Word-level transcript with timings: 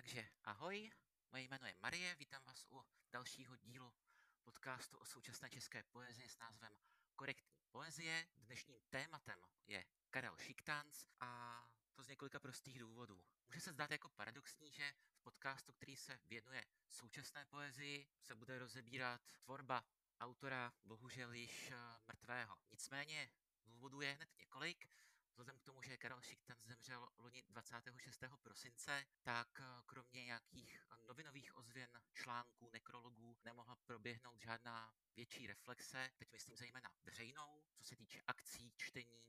Takže 0.00 0.28
ahoj, 0.44 0.90
moje 1.32 1.42
jméno 1.42 1.66
je 1.66 1.74
Marie, 1.80 2.14
vítám 2.14 2.44
vás 2.44 2.64
u 2.70 2.84
dalšího 3.12 3.56
dílu 3.56 3.94
podcastu 4.42 4.98
o 4.98 5.04
současné 5.04 5.50
české 5.50 5.82
poezii 5.82 6.28
s 6.28 6.38
názvem 6.38 6.72
Korektní 7.16 7.54
poezie. 7.70 8.26
Dnešním 8.36 8.80
tématem 8.90 9.38
je 9.66 9.84
Karel 10.10 10.36
Šiktánc 10.36 11.04
a 11.20 11.62
to 11.92 12.02
z 12.02 12.08
několika 12.08 12.40
prostých 12.40 12.78
důvodů. 12.78 13.24
Může 13.46 13.60
se 13.60 13.72
zdát 13.72 13.90
jako 13.90 14.08
paradoxní, 14.08 14.72
že 14.72 14.94
v 15.12 15.22
podcastu, 15.22 15.72
který 15.72 15.96
se 15.96 16.18
věnuje 16.24 16.64
současné 16.88 17.44
poezii, 17.44 18.06
se 18.20 18.34
bude 18.34 18.58
rozebírat 18.58 19.32
tvorba 19.44 19.84
autora 20.20 20.72
bohužel 20.84 21.32
již 21.32 21.70
eh, 21.70 21.76
mrtvého. 22.08 22.56
Nicméně 22.70 23.30
důvodů 23.66 24.00
je 24.00 24.12
hned 24.12 24.28
několik. 24.38 24.88
Vzhledem 25.30 25.58
k 25.58 25.62
tomu, 25.62 25.82
že 25.82 25.96
Karel 25.96 26.20
Šiktan 26.20 26.56
zemřel 26.62 27.08
loni 27.18 27.42
26. 27.48 28.24
prosince, 28.42 29.06
tak 29.22 29.60
eh, 29.60 29.82
kromě 29.86 30.24
nějakých 30.24 30.80
novinových 31.06 31.56
ozvěn, 31.56 31.90
článků, 32.12 32.70
nekrologů 32.72 33.38
nemohla 33.44 33.76
proběhnout 33.76 34.40
žádná 34.40 34.94
větší 35.16 35.46
reflexe, 35.46 36.10
teď 36.16 36.32
myslím 36.32 36.56
zejména 36.56 36.90
veřejnou, 37.04 37.64
co 37.72 37.84
se 37.84 37.96
týče 37.96 38.22
akcí, 38.26 38.72
čtení. 38.76 39.24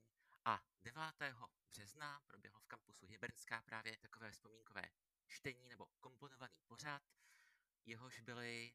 A 0.45 0.63
9. 0.81 1.01
března 1.69 2.19
proběhlo 2.27 2.59
v 2.59 2.67
kampusu 2.67 3.05
Hybernská 3.05 3.61
právě 3.61 3.97
takové 3.97 4.31
vzpomínkové 4.31 4.83
čtení 5.27 5.69
nebo 5.69 5.85
komponovaný 5.99 6.61
pořad, 6.67 7.01
jehož 7.85 8.19
byly 8.19 8.73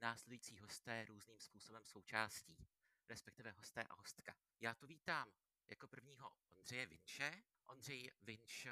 následující 0.00 0.58
hosté 0.58 1.04
různým 1.04 1.40
způsobem 1.40 1.84
součástí, 1.84 2.66
respektive 3.08 3.50
hosté 3.50 3.82
a 3.82 3.94
hostka. 3.94 4.34
Já 4.60 4.74
tu 4.74 4.86
vítám 4.86 5.32
jako 5.70 5.88
prvního 5.88 6.32
Ondřeje 6.48 6.86
Vinče. 6.86 7.42
Ondřej 7.66 8.10
Vinč 8.22 8.66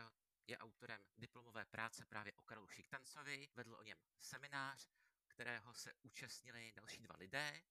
je 0.46 0.58
autorem 0.58 1.00
diplomové 1.18 1.64
práce 1.64 2.06
právě 2.06 2.32
o 2.32 2.42
Karlu 2.42 2.68
Šiktancovi, 2.68 3.48
vedl 3.54 3.74
o 3.74 3.82
něm 3.82 3.98
seminář, 4.18 4.90
kterého 5.28 5.74
se 5.74 5.94
účastnili 6.02 6.72
další 6.72 7.02
dva 7.02 7.14
lidé, 7.18 7.62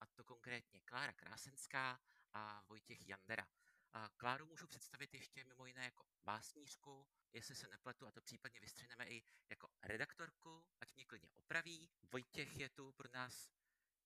a 0.00 0.06
to 0.06 0.24
konkrétně 0.24 0.80
Klára 0.80 1.12
Krásenská 1.12 2.00
a 2.32 2.62
Vojtěch 2.68 3.08
Jandera. 3.08 3.46
A 3.92 4.08
Kláru 4.16 4.46
můžu 4.46 4.66
představit 4.66 5.14
ještě 5.14 5.44
mimo 5.44 5.66
jiné 5.66 5.84
jako 5.84 6.04
básnířku, 6.24 7.06
jestli 7.32 7.56
se 7.56 7.68
nepletu, 7.68 8.06
a 8.06 8.12
to 8.12 8.20
případně 8.20 8.60
vystřeneme 8.60 9.06
i 9.10 9.22
jako 9.48 9.68
redaktorku, 9.82 10.64
ať 10.80 10.94
mě 10.94 11.04
klidně 11.04 11.30
opraví. 11.34 11.90
Vojtěch 12.02 12.56
je 12.56 12.68
tu 12.68 12.92
pro 12.92 13.08
nás 13.12 13.50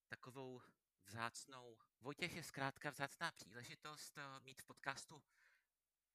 takovou 0.08 0.62
vzácnou. 1.06 1.78
Vojtěch 2.00 2.36
je 2.36 2.42
zkrátka 2.42 2.90
vzácná 2.90 3.32
příležitost 3.32 4.18
eh, 4.18 4.40
mít 4.40 4.62
v 4.62 4.64
podcastu 4.64 5.22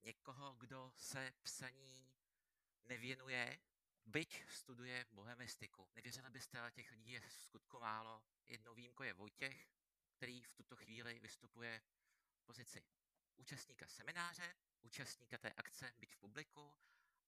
někoho, 0.01 0.55
kdo 0.55 0.91
se 0.95 1.33
psaní 1.41 2.11
nevěnuje, 2.83 3.59
byť 4.05 4.43
studuje 4.49 5.05
bohemistiku. 5.11 5.89
Nevěřili 5.95 6.29
byste, 6.29 6.59
ale 6.59 6.71
těch 6.71 6.91
lidí 6.91 7.11
je 7.11 7.21
v 7.21 7.33
skutku 7.33 7.79
málo. 7.79 8.23
Jednou 8.47 8.73
výjimkou 8.73 9.03
je 9.03 9.13
Vojtěch, 9.13 9.67
který 10.17 10.43
v 10.43 10.53
tuto 10.53 10.75
chvíli 10.75 11.19
vystupuje 11.19 11.81
v 12.33 12.43
pozici 12.43 12.83
účastníka 13.35 13.87
semináře, 13.87 14.55
účastníka 14.81 15.37
té 15.37 15.53
akce 15.53 15.93
Byť 15.99 16.15
v 16.15 16.17
publiku 16.17 16.75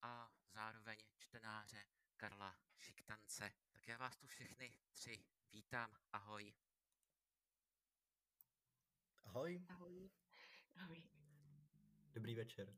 a 0.02 0.32
zároveň 0.48 0.98
čtenáře 1.18 1.86
Karla 2.18 2.58
Šiktance. 2.78 3.54
Tak 3.72 3.88
já 3.88 3.98
vás 3.98 4.18
tu 4.18 4.28
všechny 4.28 4.80
tři 4.92 5.26
vítám. 5.52 5.98
Ahoj. 6.14 6.54
Ahoj. 9.26 9.66
Ahoj. 9.70 10.10
Ahoj. 10.76 11.04
Dobrý 12.14 12.36
večer. 12.36 12.78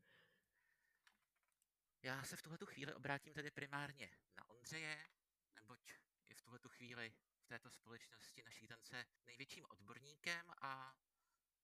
Já 2.02 2.24
se 2.24 2.36
v 2.36 2.42
tuhle 2.42 2.58
chvíli 2.66 2.94
obrátím 2.94 3.34
tedy 3.34 3.52
primárně 3.52 4.18
na 4.38 4.50
Ondřeje, 4.50 5.10
neboť 5.56 5.94
je 6.30 6.36
v 6.36 6.42
tuhle 6.42 6.60
chvíli 6.68 7.16
v 7.40 7.48
této 7.48 7.70
společnosti 7.72 8.44
naší 8.44 8.68
tance 8.68 9.06
největším 9.26 9.66
odborníkem 9.70 10.52
a 10.62 10.98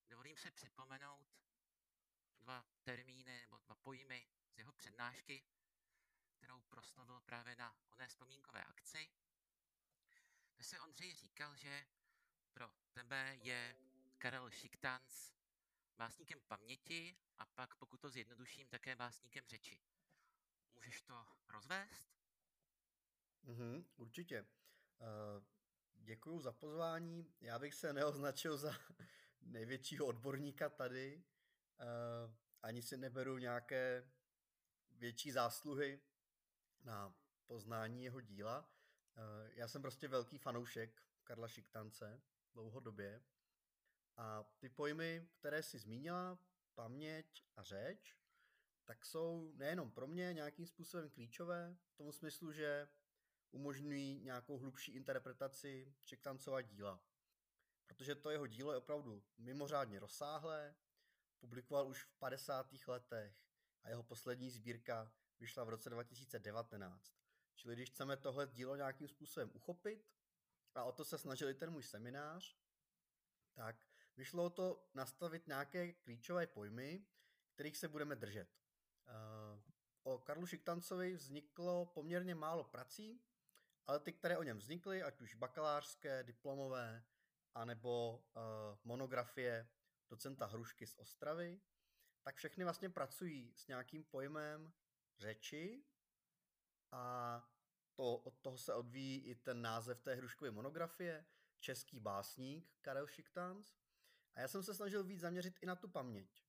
dovolím 0.08 0.36
se 0.36 0.50
připomenout 0.50 1.28
dva 2.38 2.66
termíny 2.82 3.40
nebo 3.40 3.58
dva 3.58 3.74
pojmy 3.74 4.28
z 4.54 4.58
jeho 4.58 4.72
přednášky, 4.72 5.44
kterou 6.32 6.60
proslovil 6.60 7.20
právě 7.20 7.56
na 7.56 7.76
oné 7.90 8.08
vzpomínkové 8.08 8.64
akci. 8.64 9.10
Kde 10.54 10.64
se 10.64 10.80
Ondřej 10.80 11.14
říkal, 11.14 11.56
že 11.56 11.86
pro 12.52 12.70
tebe 12.92 13.38
je 13.42 13.91
Karel 14.22 14.50
Šiktanc 14.50 15.32
básníkem 15.98 16.40
paměti 16.48 17.16
a 17.38 17.46
pak, 17.46 17.74
pokud 17.74 18.00
to 18.00 18.10
zjednoduším, 18.10 18.68
také 18.68 18.96
básníkem 18.96 19.44
řeči. 19.46 19.80
Můžeš 20.74 21.02
to 21.02 21.26
rozvést? 21.48 22.10
Mhm, 23.42 23.84
určitě. 23.96 24.42
Uh, 24.42 25.44
děkuju 25.94 26.40
za 26.40 26.52
pozvání. 26.52 27.34
Já 27.40 27.58
bych 27.58 27.74
se 27.74 27.92
neoznačil 27.92 28.56
za 28.56 28.72
největšího 29.42 30.06
odborníka 30.06 30.68
tady. 30.68 31.24
Uh, 31.80 32.34
ani 32.62 32.82
si 32.82 32.96
neberu 32.96 33.38
nějaké 33.38 34.10
větší 34.90 35.30
zásluhy 35.30 36.00
na 36.84 37.14
poznání 37.46 38.04
jeho 38.04 38.20
díla. 38.20 38.60
Uh, 38.60 39.50
já 39.54 39.68
jsem 39.68 39.82
prostě 39.82 40.08
velký 40.08 40.38
fanoušek 40.38 41.02
Karla 41.24 41.48
Šiktance 41.48 42.22
dlouhodobě. 42.52 43.24
A 44.16 44.44
ty 44.58 44.68
pojmy, 44.68 45.28
které 45.32 45.62
si 45.62 45.78
zmínila, 45.78 46.38
paměť 46.74 47.44
a 47.56 47.62
řeč, 47.62 48.16
tak 48.84 49.04
jsou 49.04 49.52
nejenom 49.54 49.90
pro 49.90 50.06
mě 50.06 50.32
nějakým 50.32 50.66
způsobem 50.66 51.10
klíčové, 51.10 51.76
v 51.88 51.96
tom 51.96 52.12
smyslu, 52.12 52.52
že 52.52 52.88
umožňují 53.50 54.20
nějakou 54.20 54.58
hlubší 54.58 54.92
interpretaci 54.92 55.94
Čektancova 56.04 56.62
díla. 56.62 57.00
Protože 57.86 58.14
to 58.14 58.30
jeho 58.30 58.46
dílo 58.46 58.72
je 58.72 58.78
opravdu 58.78 59.24
mimořádně 59.38 59.98
rozsáhlé, 59.98 60.74
publikoval 61.40 61.88
už 61.88 62.04
v 62.04 62.14
50. 62.18 62.72
letech 62.86 63.34
a 63.82 63.88
jeho 63.88 64.02
poslední 64.02 64.50
sbírka 64.50 65.12
vyšla 65.40 65.64
v 65.64 65.68
roce 65.68 65.90
2019. 65.90 67.14
Čili 67.54 67.74
když 67.74 67.90
chceme 67.90 68.16
tohle 68.16 68.46
dílo 68.46 68.76
nějakým 68.76 69.08
způsobem 69.08 69.50
uchopit, 69.54 70.12
a 70.74 70.84
o 70.84 70.92
to 70.92 71.04
se 71.04 71.18
snažili 71.18 71.54
ten 71.54 71.70
můj 71.70 71.82
seminář, 71.82 72.56
tak 73.54 73.86
vyšlo 74.16 74.50
to 74.50 74.90
nastavit 74.94 75.46
nějaké 75.46 75.92
klíčové 75.92 76.46
pojmy, 76.46 77.06
kterých 77.54 77.76
se 77.76 77.88
budeme 77.88 78.16
držet. 78.16 78.48
Eh, 79.06 79.62
o 80.02 80.18
Karlu 80.18 80.46
Šiktancovi 80.46 81.14
vzniklo 81.14 81.86
poměrně 81.86 82.34
málo 82.34 82.64
prací, 82.64 83.22
ale 83.86 84.00
ty, 84.00 84.12
které 84.12 84.38
o 84.38 84.42
něm 84.42 84.58
vznikly, 84.58 85.02
ať 85.02 85.20
už 85.20 85.34
bakalářské, 85.34 86.22
diplomové, 86.22 87.04
anebo 87.54 88.24
uh, 88.36 88.42
monografie 88.84 89.68
docenta 90.10 90.46
Hrušky 90.46 90.86
z 90.86 90.94
Ostravy, 90.98 91.60
tak 92.22 92.36
všechny 92.36 92.64
vlastně 92.64 92.90
pracují 92.90 93.52
s 93.56 93.66
nějakým 93.66 94.04
pojmem 94.04 94.72
řeči 95.18 95.84
a 96.90 97.48
to, 97.94 98.16
od 98.16 98.38
toho 98.38 98.58
se 98.58 98.74
odvíjí 98.74 99.18
i 99.18 99.34
ten 99.34 99.62
název 99.62 100.00
té 100.00 100.14
Hruškovy 100.14 100.50
monografie, 100.50 101.26
český 101.60 102.00
básník 102.00 102.72
Karel 102.80 103.06
Šiktanc. 103.06 103.72
A 104.34 104.40
já 104.40 104.48
jsem 104.48 104.62
se 104.62 104.74
snažil 104.74 105.04
víc 105.04 105.20
zaměřit 105.20 105.58
i 105.60 105.66
na 105.66 105.76
tu 105.76 105.88
paměť. 105.88 106.44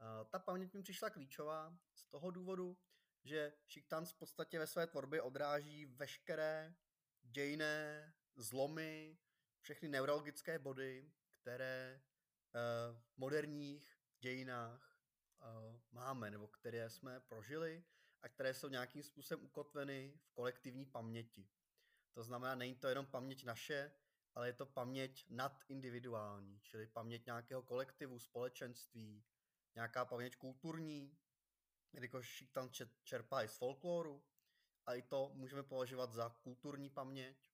Uh, 0.00 0.28
ta 0.30 0.38
paměť 0.38 0.74
mi 0.74 0.82
přišla 0.82 1.10
klíčová 1.10 1.78
z 1.94 2.04
toho 2.04 2.30
důvodu, 2.30 2.78
že 3.24 3.52
Šiktanc 3.66 4.10
v 4.10 4.18
podstatě 4.18 4.58
ve 4.58 4.66
své 4.66 4.86
tvorbě 4.86 5.22
odráží 5.22 5.86
veškeré 5.86 6.74
dějné 7.22 8.14
zlomy, 8.36 9.18
všechny 9.60 9.88
neurologické 9.88 10.58
body, 10.58 11.12
které 11.40 12.00
uh, 12.00 13.00
v 13.00 13.16
moderních 13.16 13.98
dějinách 14.18 14.98
uh, 15.40 15.80
máme, 15.90 16.30
nebo 16.30 16.48
které 16.48 16.90
jsme 16.90 17.20
prožili 17.20 17.84
a 18.22 18.28
které 18.28 18.54
jsou 18.54 18.68
nějakým 18.68 19.02
způsobem 19.02 19.44
ukotveny 19.44 20.18
v 20.22 20.30
kolektivní 20.30 20.86
paměti. 20.86 21.48
To 22.12 22.22
znamená, 22.22 22.54
není 22.54 22.74
to 22.74 22.88
jenom 22.88 23.06
paměť 23.06 23.44
naše, 23.44 23.92
ale 24.38 24.48
je 24.48 24.52
to 24.52 24.66
paměť 24.66 25.26
nadindividuální, 25.28 26.60
čili 26.60 26.86
paměť 26.86 27.26
nějakého 27.26 27.62
kolektivu, 27.62 28.18
společenství, 28.18 29.24
nějaká 29.74 30.04
paměť 30.04 30.36
kulturní, 30.36 31.18
jelikož 31.92 32.44
tam 32.52 32.70
čerpá 33.04 33.42
i 33.42 33.48
z 33.48 33.56
folkloru, 33.56 34.24
a 34.86 34.94
i 34.94 35.02
to 35.02 35.30
můžeme 35.34 35.62
považovat 35.62 36.12
za 36.12 36.28
kulturní 36.28 36.90
paměť. 36.90 37.50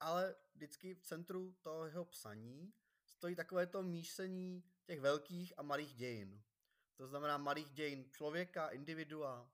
Ale 0.00 0.34
vždycky 0.54 0.94
v 0.94 1.02
centru 1.02 1.52
toho 1.62 1.86
jeho 1.86 2.04
psaní 2.04 2.72
stojí 3.04 3.36
takové 3.36 3.66
to 3.66 3.82
mísení 3.82 4.64
těch 4.84 5.00
velkých 5.00 5.58
a 5.58 5.62
malých 5.62 5.94
dějin. 5.94 6.42
To 6.96 7.06
znamená 7.06 7.38
malých 7.38 7.70
dějin 7.70 8.10
člověka, 8.10 8.68
individua 8.68 9.50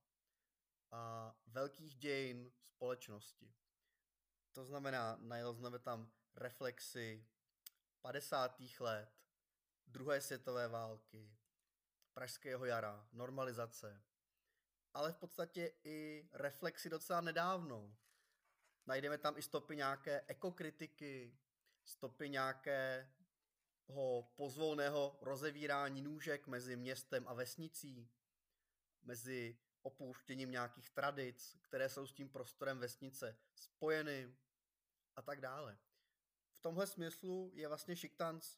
a 0.90 1.34
velkých 1.46 1.96
dějin 1.96 2.52
společnosti. 2.64 3.54
To 4.52 4.64
znamená, 4.64 5.16
nalezneme 5.20 5.78
tam 5.78 6.10
reflexy 6.38 7.26
50. 8.00 8.60
let, 8.80 9.12
druhé 9.86 10.20
světové 10.20 10.68
války, 10.68 11.36
pražského 12.14 12.64
jara, 12.64 13.08
normalizace, 13.12 14.02
ale 14.94 15.12
v 15.12 15.16
podstatě 15.16 15.72
i 15.84 16.28
reflexi 16.32 16.90
docela 16.90 17.20
nedávnou. 17.20 17.96
Najdeme 18.86 19.18
tam 19.18 19.38
i 19.38 19.42
stopy 19.42 19.76
nějaké 19.76 20.24
ekokritiky, 20.26 21.38
stopy 21.84 22.28
nějakého 22.28 24.32
pozvolného 24.36 25.18
rozevírání 25.20 26.02
nůžek 26.02 26.46
mezi 26.46 26.76
městem 26.76 27.28
a 27.28 27.34
vesnicí, 27.34 28.10
mezi 29.02 29.58
opouštěním 29.82 30.50
nějakých 30.50 30.90
tradic, 30.90 31.56
které 31.60 31.88
jsou 31.88 32.06
s 32.06 32.12
tím 32.12 32.28
prostorem 32.28 32.78
vesnice 32.78 33.36
spojeny 33.54 34.36
a 35.16 35.22
tak 35.22 35.40
dále. 35.40 35.78
V 36.58 36.60
tomhle 36.60 36.86
smyslu 36.86 37.50
je 37.54 37.68
vlastně 37.68 37.96
Šiktanc 37.96 38.56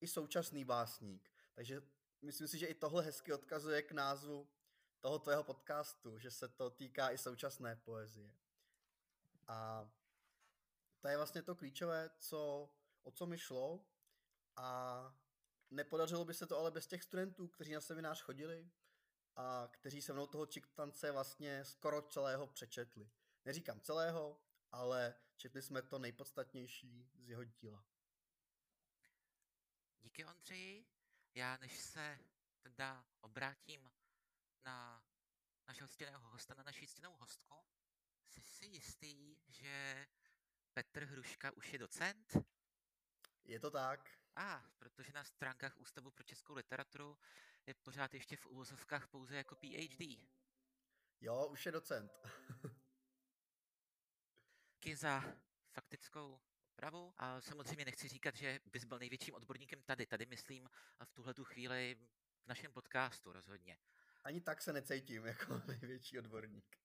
i 0.00 0.08
současný 0.08 0.64
básník. 0.64 1.30
Takže 1.54 1.82
myslím 2.22 2.48
si, 2.48 2.58
že 2.58 2.66
i 2.66 2.74
tohle 2.74 3.02
hezky 3.02 3.32
odkazuje 3.32 3.82
k 3.82 3.92
názvu 3.92 4.48
toho 5.00 5.18
tvého 5.18 5.44
podcastu, 5.44 6.18
že 6.18 6.30
se 6.30 6.48
to 6.48 6.70
týká 6.70 7.10
i 7.10 7.18
současné 7.18 7.76
poezie. 7.76 8.34
A 9.46 9.90
to 11.00 11.08
je 11.08 11.16
vlastně 11.16 11.42
to 11.42 11.54
klíčové, 11.54 12.10
co, 12.18 12.70
o 13.02 13.10
co 13.10 13.26
mi 13.26 13.38
šlo 13.38 13.84
a 14.56 15.00
nepodařilo 15.70 16.24
by 16.24 16.34
se 16.34 16.46
to 16.46 16.58
ale 16.58 16.70
bez 16.70 16.86
těch 16.86 17.02
studentů, 17.02 17.48
kteří 17.48 17.72
na 17.72 17.80
seminář 17.80 18.22
chodili 18.22 18.70
a 19.36 19.68
kteří 19.70 20.02
se 20.02 20.12
mnou 20.12 20.26
toho 20.26 20.46
čiktance 20.46 21.10
vlastně 21.12 21.64
skoro 21.64 22.02
celého 22.02 22.46
přečetli. 22.46 23.10
Neříkám 23.44 23.80
celého, 23.80 24.40
ale 24.72 25.14
četli 25.36 25.62
jsme 25.62 25.82
to 25.82 25.98
nejpodstatnější 25.98 27.10
z 27.14 27.28
jeho 27.28 27.44
díla. 27.44 27.84
Díky 29.98 30.24
Ondřeji. 30.24 30.86
Já 31.34 31.56
než 31.56 31.78
se 31.78 32.18
teda 32.62 33.04
obrátím 33.20 33.90
na 34.64 35.04
našeho 35.68 35.88
stěného 35.88 36.28
hosta, 36.28 36.54
na 36.54 36.62
naší 36.62 36.86
stěnou 36.86 37.16
hostku, 37.16 37.54
jsi 38.26 38.40
si 38.40 38.66
jistý, 38.66 39.36
že 39.46 40.06
Petr 40.72 41.04
Hruška 41.04 41.50
už 41.50 41.72
je 41.72 41.78
docent? 41.78 42.36
Je 43.44 43.60
to 43.60 43.70
tak. 43.70 44.18
A, 44.36 44.64
protože 44.78 45.12
na 45.12 45.24
stránkách 45.24 45.80
Ústavu 45.80 46.10
pro 46.10 46.24
českou 46.24 46.54
literaturu 46.54 47.18
je 47.66 47.74
pořád 47.74 48.14
ještě 48.14 48.36
v 48.36 48.46
úvozovkách 48.46 49.08
pouze 49.08 49.36
jako 49.36 49.56
PhD. 49.56 50.28
Jo, 51.20 51.46
už 51.46 51.66
je 51.66 51.72
docent. 51.72 52.12
Díky 54.88 54.96
za 54.96 55.24
faktickou 55.72 56.40
opravu. 56.72 57.14
A 57.16 57.40
samozřejmě 57.40 57.84
nechci 57.84 58.08
říkat, 58.08 58.36
že 58.36 58.60
bys 58.72 58.84
byl 58.84 58.98
největším 58.98 59.34
odborníkem 59.34 59.82
tady. 59.82 60.06
Tady 60.06 60.26
myslím 60.26 60.68
v 61.04 61.12
tuhle 61.12 61.34
tu 61.34 61.44
chvíli 61.44 61.96
v 62.44 62.46
našem 62.46 62.72
podcastu 62.72 63.32
rozhodně. 63.32 63.78
Ani 64.24 64.40
tak 64.40 64.62
se 64.62 64.72
necítím 64.72 65.26
jako 65.26 65.62
největší 65.66 66.18
odborník. 66.18 66.76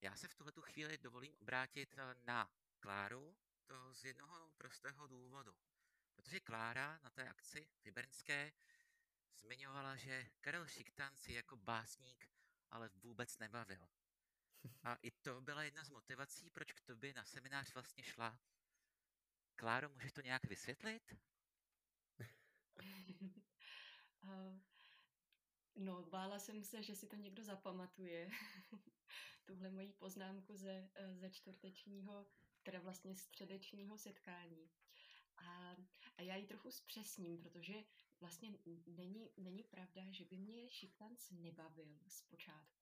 Já 0.00 0.16
se 0.16 0.28
v 0.28 0.34
tuhle 0.34 0.52
tu 0.52 0.62
chvíli 0.62 0.98
dovolím 0.98 1.34
obrátit 1.40 1.96
na 2.24 2.50
Kláru, 2.80 3.36
to 3.66 3.94
z 3.94 4.04
jednoho 4.04 4.50
prostého 4.56 5.06
důvodu. 5.06 5.54
Protože 6.14 6.40
Klára 6.40 7.00
na 7.02 7.10
té 7.10 7.28
akci 7.28 7.68
Vybernské 7.84 8.52
zmiňovala, 9.36 9.96
že 9.96 10.26
Karel 10.40 10.66
Šiktan 10.66 11.16
si 11.16 11.32
jako 11.32 11.56
básník 11.56 12.28
ale 12.72 12.90
vůbec 13.02 13.38
nebavil. 13.38 13.88
A 14.82 14.94
i 14.94 15.10
to 15.10 15.40
byla 15.40 15.62
jedna 15.62 15.84
z 15.84 15.90
motivací, 15.90 16.50
proč 16.50 16.72
k 16.72 16.80
tobě 16.80 17.14
na 17.14 17.24
seminář 17.24 17.74
vlastně 17.74 18.02
šla. 18.02 18.38
Kláro, 19.56 19.88
můžeš 19.88 20.12
to 20.12 20.20
nějak 20.20 20.44
vysvětlit? 20.44 21.16
no, 25.76 26.02
bála 26.02 26.38
jsem 26.38 26.62
se, 26.62 26.82
že 26.82 26.96
si 26.96 27.06
to 27.06 27.16
někdo 27.16 27.44
zapamatuje. 27.44 28.30
Tuhle 29.44 29.70
moji 29.70 29.92
poznámku 29.92 30.56
ze, 30.56 30.90
eh, 30.94 31.14
ze 31.16 31.30
čtvrtečního, 31.30 32.26
teda 32.62 32.80
vlastně 32.80 33.16
středečního 33.16 33.98
setkání. 33.98 34.70
A, 35.36 35.76
a 36.16 36.22
já 36.22 36.36
ji 36.36 36.46
trochu 36.46 36.70
zpřesním, 36.70 37.42
protože 37.42 37.84
vlastně 38.20 38.58
není, 38.86 39.30
není 39.36 39.64
pravda, 39.64 40.02
že 40.10 40.24
by 40.24 40.36
mě 40.36 40.70
Šiklanc 40.70 41.30
nebavil 41.30 41.98
zpočátku, 42.08 42.81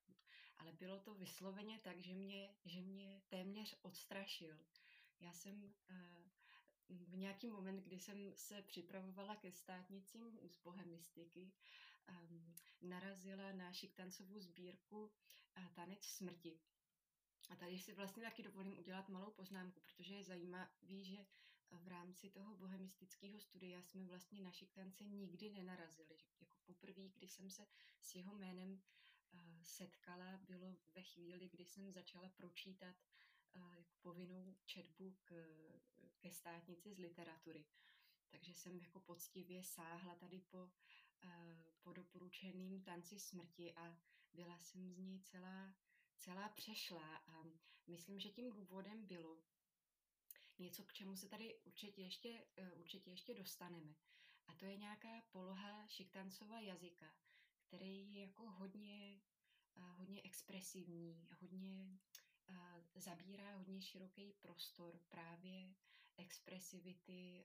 ale 0.60 0.72
bylo 0.72 1.00
to 1.00 1.14
vysloveně 1.14 1.78
tak, 1.78 2.00
že 2.00 2.14
mě, 2.14 2.54
že 2.64 2.80
mě 2.82 3.22
téměř 3.28 3.76
odstrašil. 3.82 4.58
Já 5.20 5.32
jsem 5.32 5.62
uh, 5.64 6.28
v 6.90 7.16
nějaký 7.16 7.46
moment, 7.46 7.80
kdy 7.80 7.98
jsem 7.98 8.32
se 8.36 8.62
připravovala 8.62 9.36
ke 9.36 9.52
státnicím 9.52 10.38
z 10.46 10.56
bohemistiky, 10.56 11.52
um, 12.08 12.54
narazila 12.80 13.52
na 13.52 13.72
Šiktancovou 13.72 14.40
sbírku 14.40 15.04
uh, 15.04 15.66
Tanec 15.74 16.04
smrti. 16.04 16.60
A 17.50 17.56
tady 17.56 17.78
si 17.78 17.92
vlastně 17.92 18.22
taky 18.22 18.42
dovolím 18.42 18.78
udělat 18.78 19.08
malou 19.08 19.30
poznámku, 19.30 19.80
protože 19.80 20.14
je 20.14 20.24
zajímavý, 20.24 21.04
že 21.04 21.26
v 21.70 21.88
rámci 21.88 22.30
toho 22.30 22.56
bohemistického 22.56 23.40
studia 23.40 23.82
jsme 23.82 24.04
vlastně 24.04 24.40
na 24.40 24.52
Šiktance 24.52 25.04
nikdy 25.04 25.50
nenarazili. 25.50 26.18
Jako 26.40 26.56
poprvé, 26.66 27.08
kdy 27.08 27.28
jsem 27.28 27.50
se 27.50 27.66
s 28.00 28.14
jeho 28.14 28.34
jménem 28.38 28.82
setkala, 29.62 30.36
bylo 30.36 30.76
ve 30.94 31.02
chvíli, 31.02 31.48
kdy 31.48 31.64
jsem 31.64 31.92
začala 31.92 32.28
pročítat 32.28 32.96
uh, 33.56 33.74
jako 33.76 33.94
povinnou 34.00 34.56
četbu 34.64 35.18
k, 35.24 35.34
ke 36.18 36.30
státnici 36.30 36.94
z 36.94 36.98
literatury. 36.98 37.64
Takže 38.28 38.54
jsem 38.54 38.78
jako 38.78 39.00
poctivě 39.00 39.62
sáhla 39.62 40.14
tady 40.14 40.40
po, 40.40 40.58
uh, 40.58 41.30
po 41.82 41.92
doporučeným 41.92 42.82
tanci 42.82 43.18
smrti 43.18 43.74
a 43.74 44.00
byla 44.32 44.58
jsem 44.58 44.92
z 44.92 44.98
ní 44.98 45.20
celá, 45.20 45.74
celá 46.16 46.48
přešla. 46.48 47.16
A 47.16 47.44
myslím, 47.86 48.20
že 48.20 48.28
tím 48.28 48.52
důvodem 48.52 49.06
bylo, 49.06 49.42
něco, 50.60 50.84
k 50.84 50.92
čemu 50.92 51.16
se 51.16 51.28
tady 51.28 51.58
určitě 51.64 52.02
ještě, 52.02 52.46
eh, 52.56 52.72
určitě 52.72 53.10
ještě 53.10 53.34
dostaneme. 53.34 53.94
A 54.46 54.54
to 54.54 54.64
je 54.64 54.76
nějaká 54.76 55.22
poloha 55.30 55.86
šiktancova 55.86 56.60
jazyka, 56.60 57.14
který 57.70 58.14
je 58.14 58.20
jako 58.20 58.50
hodně, 58.50 59.20
eh, 59.76 59.80
hodně 59.80 60.22
expresivní, 60.22 61.28
hodně 61.40 61.98
eh, 62.48 62.82
zabírá 62.94 63.56
hodně 63.56 63.82
široký 63.82 64.32
prostor 64.32 65.00
právě 65.08 65.74
expresivity, 66.16 67.44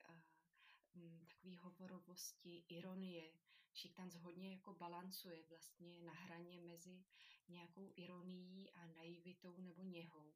mm, 0.94 1.25
takové 1.27 1.56
hovorovosti, 1.56 2.66
ironie. 2.69 3.31
Šiktanc 3.74 4.16
hodně 4.16 4.51
jako 4.51 4.74
balancuje 4.74 5.44
vlastně 5.50 6.00
na 6.00 6.13
hraně 6.13 6.62
mezi 6.62 7.04
nějakou 7.48 7.94
ironií 7.95 8.71
a 8.71 8.88
naivitou 8.88 9.57
nebo 9.62 9.83
něhou. 9.83 10.33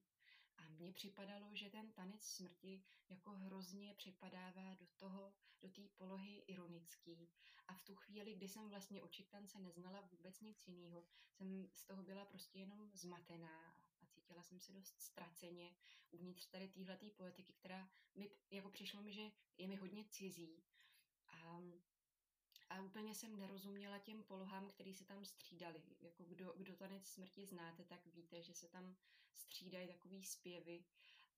Mně 0.79 0.93
připadalo, 0.93 1.55
že 1.55 1.69
ten 1.69 1.91
tanec 1.91 2.23
smrti 2.23 2.83
jako 3.09 3.31
hrozně 3.31 3.93
připadává 3.93 4.73
do 4.73 4.87
toho, 4.97 5.33
do 5.61 5.69
té 5.69 5.81
polohy 5.97 6.43
ironický. 6.47 7.29
A 7.67 7.73
v 7.73 7.81
tu 7.81 7.95
chvíli, 7.95 8.33
kdy 8.33 8.47
jsem 8.47 8.69
vlastně 8.69 9.01
o 9.01 9.07
Čiktance 9.07 9.59
neznala 9.59 10.01
vůbec 10.01 10.41
nic 10.41 10.67
jiného, 10.67 11.05
jsem 11.31 11.69
z 11.73 11.85
toho 11.85 12.03
byla 12.03 12.25
prostě 12.25 12.59
jenom 12.59 12.89
zmatená 12.93 13.73
a 14.01 14.05
cítila 14.05 14.43
jsem 14.43 14.59
se 14.59 14.73
dost 14.73 15.01
ztraceně 15.01 15.75
uvnitř 16.11 16.47
tady 16.47 16.67
téhleté 16.67 17.09
poetiky, 17.09 17.53
která 17.53 17.89
mi 18.15 18.31
jako 18.51 18.69
přišlo 18.69 19.01
mi, 19.01 19.13
že 19.13 19.31
je 19.57 19.67
mi 19.67 19.75
hodně 19.75 20.05
cizí. 20.05 20.63
A 21.27 21.61
a 22.69 22.81
úplně 22.81 23.15
jsem 23.15 23.39
nerozuměla 23.39 23.99
těm 23.99 24.23
polohám, 24.23 24.67
které 24.67 24.93
se 24.93 25.05
tam 25.05 25.25
střídaly. 25.25 25.83
Jako 26.01 26.23
kdo, 26.23 26.53
kdo 26.57 26.75
tanec 26.75 27.07
smrti 27.07 27.45
znáte, 27.45 27.83
tak 27.83 28.05
víte, 28.05 28.41
že 28.43 28.53
se 28.53 28.67
tam 28.67 28.95
střídají 29.33 29.87
takový 29.87 30.23
zpěvy 30.23 30.85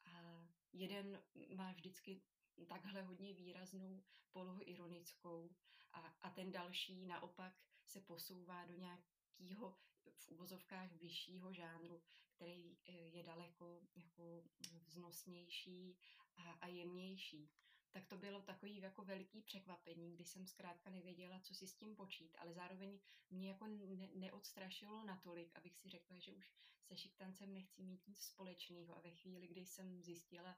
a 0.06 0.46
jeden 0.74 1.24
má 1.56 1.72
vždycky 1.72 2.22
takhle 2.68 3.02
hodně 3.02 3.34
výraznou 3.34 4.04
polohu 4.32 4.62
ironickou 4.66 5.56
a, 5.94 6.00
a 6.00 6.30
ten 6.30 6.52
další 6.52 7.06
naopak 7.06 7.54
se 7.86 8.02
posouvá 8.02 8.66
do 8.66 8.76
nějakého 8.76 9.78
v 10.18 10.30
uvozovkách 10.30 10.92
vyššího 10.92 11.54
žánru, 11.54 12.02
který 12.36 12.78
eh, 12.86 12.92
je 12.92 13.24
daleko 13.24 13.82
jako 13.96 14.44
vznosnější 14.88 15.98
a, 16.36 16.52
a 16.52 16.68
jemnější 16.68 17.52
tak 17.92 18.06
to 18.06 18.18
bylo 18.18 18.42
takový 18.42 18.78
jako 18.78 19.04
veliký 19.04 19.42
překvapení, 19.42 20.12
kdy 20.12 20.26
jsem 20.26 20.48
zkrátka 20.48 20.90
nevěděla, 20.90 21.40
co 21.40 21.56
si 21.56 21.68
s 21.68 21.76
tím 21.76 21.96
počít, 21.96 22.36
ale 22.40 22.54
zároveň 22.54 23.00
mě 23.30 23.50
jako 23.50 23.68
ne- 23.68 24.10
neodstrašilo 24.14 25.04
natolik, 25.04 25.56
abych 25.56 25.78
si 25.78 25.90
řekla, 25.90 26.20
že 26.20 26.34
už 26.34 26.54
se 26.84 26.98
šiktancem 26.98 27.54
nechci 27.54 27.84
mít 27.84 28.08
nic 28.08 28.20
společného. 28.20 28.98
A 28.98 29.02
ve 29.02 29.12
chvíli, 29.12 29.48
kdy 29.48 29.66
jsem 29.66 30.02
zjistila 30.02 30.58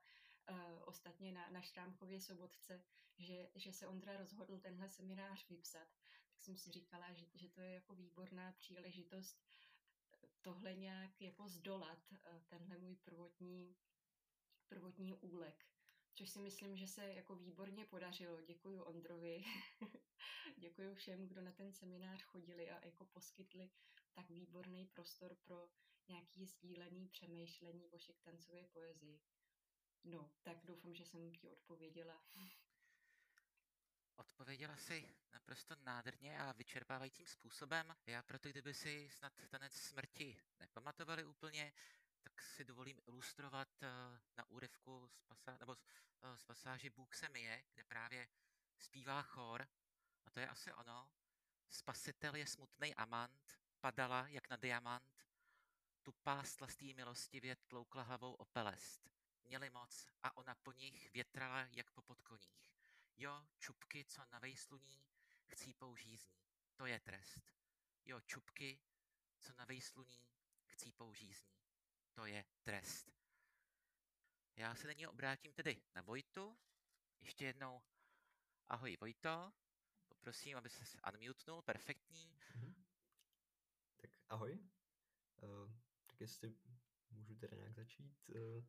uh, 0.50 0.58
ostatně 0.86 1.32
na, 1.32 1.50
na 1.50 1.62
Šrámkově 1.62 2.22
sobotce, 2.22 2.84
že, 3.18 3.50
že 3.56 3.74
se 3.74 3.88
Ondra 3.88 4.18
rozhodl 4.18 4.60
tenhle 4.60 4.90
seminář 4.90 5.50
vypsat, 5.50 5.88
tak 6.30 6.42
jsem 6.42 6.58
si 6.58 6.72
říkala, 6.72 7.14
že, 7.14 7.26
že 7.34 7.50
to 7.50 7.62
je 7.62 7.74
jako 7.74 7.96
výborná 7.96 8.52
příležitost 8.52 9.44
eh, 10.14 10.28
tohle 10.42 10.76
nějak 10.76 11.22
jako 11.22 11.48
zdolat, 11.48 12.12
uh, 12.12 12.42
tenhle 12.48 12.78
můj 12.78 12.96
prvotní, 12.96 13.76
prvotní 14.68 15.14
úlek 15.14 15.73
což 16.14 16.30
si 16.30 16.40
myslím, 16.40 16.78
že 16.78 16.88
se 16.88 17.14
jako 17.14 17.36
výborně 17.36 17.86
podařilo. 17.86 18.42
Děkuji 18.42 18.82
Ondrovi, 18.82 19.44
děkuji 20.58 20.96
všem, 20.96 21.28
kdo 21.28 21.42
na 21.42 21.52
ten 21.52 21.74
seminář 21.74 22.22
chodili 22.22 22.72
a 22.72 22.86
jako 22.86 23.06
poskytli 23.06 23.70
tak 24.14 24.30
výborný 24.30 24.86
prostor 24.86 25.36
pro 25.36 25.70
nějaký 26.08 26.46
sdílený 26.46 27.08
přemýšlení 27.08 27.90
o 27.90 28.00
Šiktancově 28.00 28.68
poezii. 28.68 29.22
No, 30.04 30.32
tak 30.44 30.66
doufám, 30.66 30.96
že 30.96 31.06
jsem 31.06 31.32
ti 31.36 31.50
odpověděla. 31.50 32.24
Odpověděla 34.16 34.78
si 34.78 35.16
naprosto 35.34 35.76
nádherně 35.76 36.40
a 36.40 36.52
vyčerpávajícím 36.52 37.28
způsobem. 37.28 37.96
Já 38.06 38.24
proto, 38.24 38.50
kdyby 38.50 38.74
si 38.74 39.10
snad 39.10 39.34
tanec 39.50 39.74
smrti 39.74 40.38
nepamatovali 40.60 41.26
úplně, 41.26 41.74
tak 42.24 42.42
si 42.42 42.64
dovolím 42.64 43.00
ilustrovat 43.08 43.84
eh, 43.84 43.88
na 44.38 44.50
úryvku 44.50 45.10
z, 45.14 45.24
pasa, 45.24 45.58
nebo 45.60 45.76
z, 45.76 45.86
eh, 46.22 46.38
z 46.38 46.44
pasáži 46.44 46.90
Bůh 46.90 47.16
se 47.16 47.30
myje, 47.30 47.64
kde 47.74 47.84
právě 47.84 48.28
zpívá 48.78 49.22
chor, 49.22 49.68
a 50.26 50.32
to 50.32 50.40
je 50.40 50.48
asi 50.48 50.74
ono. 50.74 51.12
Spasitel 51.70 52.36
je 52.36 52.48
smutný 52.48 52.96
amant, 52.96 53.60
padala 53.80 54.28
jak 54.28 54.50
na 54.50 54.56
diamant, 54.56 55.26
tupá 56.04 56.44
stlastý 56.44 56.94
milostivě 56.94 57.56
tloukla 57.56 58.04
hlavou 58.04 58.34
o 58.34 58.46
pelest. 58.46 59.10
Měli 59.44 59.70
moc 59.70 60.08
a 60.24 60.38
ona 60.38 60.56
po 60.56 60.72
nich 60.72 61.14
větrala 61.14 61.68
jak 61.72 61.92
po 61.92 62.02
podkoních. 62.02 62.74
Jo, 63.18 63.46
čupky, 63.60 64.06
co 64.06 64.26
na 64.32 64.40
vejsluní, 64.40 65.04
chcí 65.48 65.74
použízní. 65.74 66.44
To 66.76 66.86
je 66.86 67.00
trest. 67.00 67.54
Jo, 68.06 68.22
čupky, 68.22 68.80
co 69.42 69.54
na 69.54 69.66
vejsluní, 69.66 70.30
chcí 70.66 70.92
použízní. 70.92 71.63
To 72.14 72.26
je 72.26 72.46
trest. 72.64 73.12
Já 74.56 74.76
se 74.76 74.88
nyní 74.88 75.08
obrátím 75.08 75.54
tedy 75.54 75.82
na 75.96 76.02
Vojtu. 76.02 76.58
Ještě 77.20 77.46
jednou 77.46 77.82
ahoj 78.68 78.98
Vojto. 79.02 79.54
Poprosím, 80.08 80.58
aby 80.58 80.70
se 80.70 80.98
unmutenul, 81.14 81.62
perfektní. 81.62 82.30
Mm-hmm. 82.56 82.74
Tak 83.98 84.12
ahoj. 84.30 84.60
Uh, 85.44 85.72
tak 86.06 86.22
jestli 86.22 86.56
můžu 87.12 87.36
teda 87.36 87.58
nějak 87.58 87.74
začít. 87.74 88.30
Uh, 88.30 88.64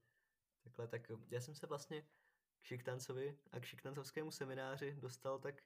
takhle, 0.61 0.89
tak 0.89 1.11
já 1.31 1.41
jsem 1.41 1.55
se 1.55 1.67
vlastně 1.67 2.03
k 2.03 2.65
Šiktancovi 2.65 3.39
a 3.51 3.61
k 3.61 3.65
Šiktancovskému 3.65 4.31
semináři 4.31 4.95
dostal 4.95 5.39
tak, 5.39 5.63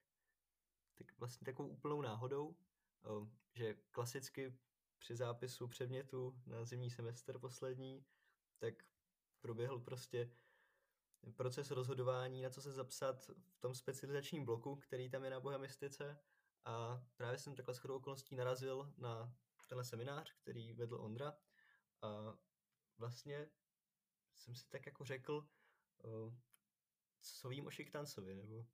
tak 0.95 1.19
vlastně 1.19 1.45
takovou 1.45 1.69
úplnou 1.69 2.03
náhodou, 2.03 2.57
že 3.55 3.75
klasicky 3.75 4.59
při 4.99 5.17
zápisu 5.17 5.69
předmětu 5.69 6.43
na 6.47 6.65
zimní 6.65 6.91
semestr 6.91 7.39
poslední, 7.39 8.05
tak 8.59 8.75
proběhl 9.41 9.79
prostě 9.81 10.31
proces 11.37 11.71
rozhodování, 11.71 12.43
na 12.43 12.51
co 12.51 12.63
se 12.63 12.73
zapsat 12.73 13.31
v 13.49 13.59
tom 13.61 13.75
specializačním 13.75 14.45
bloku, 14.45 14.77
který 14.77 15.11
tam 15.11 15.25
je 15.25 15.31
na 15.31 15.41
bohemistice. 15.41 16.21
A 16.65 17.05
právě 17.17 17.39
jsem 17.39 17.55
takhle 17.55 17.75
shodou 17.75 17.97
okolností 17.97 18.37
narazil 18.37 18.93
na 18.97 19.35
tenhle 19.67 19.85
seminář, 19.85 20.33
který 20.33 20.73
vedl 20.73 21.01
Ondra. 21.01 21.39
A 22.03 22.39
vlastně 22.99 23.51
jsem 24.37 24.55
si 24.55 24.69
tak 24.69 24.87
jako 24.87 25.05
řekl, 25.05 25.49
co 27.21 27.49
vím 27.49 27.67
o 27.67 27.71
Šiktancovi, 27.71 28.35
nebo 28.35 28.67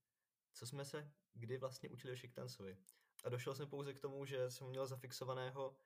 co 0.52 0.66
jsme 0.66 0.84
se 0.84 1.12
kdy 1.34 1.58
vlastně 1.58 1.88
učili 1.88 2.12
o 2.12 2.16
Šiktancovi. 2.16 2.78
A 3.24 3.28
došel 3.28 3.54
jsem 3.54 3.68
pouze 3.68 3.94
k 3.94 4.00
tomu, 4.00 4.24
že 4.24 4.50
jsem 4.50 4.66
měl 4.66 4.86
zafixovaného 4.86 5.76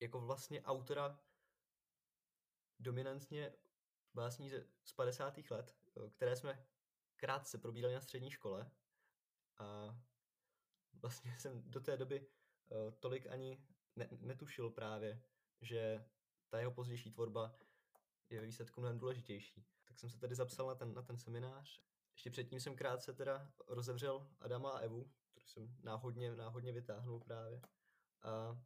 jako 0.00 0.20
vlastně 0.20 0.62
autora 0.62 1.20
dominantně 2.78 3.52
básní 4.14 4.50
z 4.84 4.92
50. 4.92 5.38
let, 5.50 5.76
které 6.10 6.36
jsme 6.36 6.66
krátce 7.16 7.58
probírali 7.58 7.94
na 7.94 8.00
střední 8.00 8.30
škole 8.30 8.70
a 9.58 9.98
vlastně 10.92 11.36
jsem 11.38 11.70
do 11.70 11.80
té 11.80 11.96
doby 11.96 12.26
tolik 13.00 13.26
ani 13.26 13.66
ne- 13.96 14.08
netušil 14.10 14.70
právě, 14.70 15.22
že 15.60 16.04
ta 16.48 16.58
jeho 16.58 16.72
pozdější 16.72 17.10
tvorba 17.10 17.58
je 18.30 18.40
výsledku 18.40 18.80
mnohem 18.80 18.98
důležitější. 18.98 19.66
Tak 19.84 19.98
jsem 19.98 20.10
se 20.10 20.18
tedy 20.18 20.34
zapsal 20.34 20.66
na 20.66 20.74
ten, 20.74 20.94
na 20.94 21.02
ten 21.02 21.18
seminář 21.18 21.88
ještě 22.18 22.30
předtím 22.30 22.60
jsem 22.60 22.76
krátce 22.76 23.12
teda 23.12 23.52
rozevřel 23.68 24.26
Adama 24.40 24.70
a 24.70 24.78
Evu, 24.78 25.10
kterou 25.30 25.46
jsem 25.46 25.76
náhodně, 25.82 26.34
náhodně 26.34 26.72
vytáhnul 26.72 27.20
právě. 27.20 27.62
A 28.22 28.62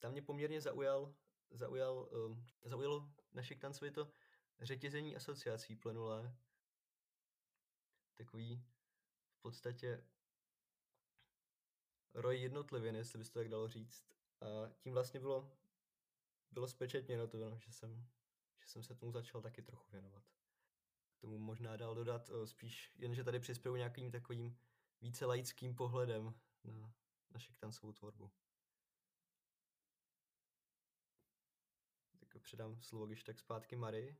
tam 0.00 0.12
mě 0.12 0.22
poměrně 0.22 0.60
zaujal, 0.60 1.14
zaujal, 1.50 2.08
um, 2.12 2.46
zaujalo 2.62 3.12
na 3.32 3.42
Šiktancovi 3.42 3.90
to 3.90 4.12
řetězení 4.60 5.16
asociací 5.16 5.76
plenulé. 5.76 6.36
Takový 8.16 8.64
v 9.32 9.40
podstatě 9.42 10.04
roj 12.14 12.40
jednotlivin, 12.40 12.96
jestli 12.96 13.18
by 13.18 13.24
se 13.24 13.32
to 13.32 13.38
tak 13.38 13.48
dalo 13.48 13.68
říct. 13.68 14.04
A 14.40 14.46
tím 14.78 14.92
vlastně 14.92 15.20
bylo, 15.20 15.58
bylo 16.50 16.68
spečetněno 16.68 17.26
to, 17.26 17.58
že 17.58 17.72
jsem 17.72 18.06
jsem 18.70 18.82
se 18.82 18.94
tomu 18.94 19.12
začal 19.12 19.42
taky 19.42 19.62
trochu 19.62 19.90
věnovat. 19.92 20.22
Tomu 21.20 21.38
možná 21.38 21.76
dál 21.76 21.94
dodat 21.94 22.30
eh, 22.30 22.46
spíš 22.46 22.92
jen, 22.96 23.14
že 23.14 23.24
tady 23.24 23.40
přispěju 23.40 23.76
nějakým 23.76 24.10
takovým 24.10 24.56
více 25.00 25.26
laickým 25.26 25.74
pohledem 25.74 26.34
na, 26.64 26.94
na 27.30 27.38
šiktancovou 27.38 27.92
tvorbu. 27.92 28.30
Předám 32.42 32.82
slovo 32.82 33.06
když 33.06 33.22
tak 33.22 33.38
zpátky 33.38 33.76
Marii. 33.76 34.16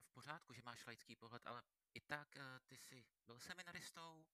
V 0.00 0.10
pořádku, 0.10 0.52
že 0.52 0.62
máš 0.64 0.86
laický 0.86 1.16
pohled, 1.16 1.46
ale 1.46 1.62
i 1.94 2.00
tak 2.00 2.36
eh, 2.36 2.60
ty 2.66 2.76
jsi 2.76 3.06
byl 3.26 3.40
seminaristou 3.40 4.26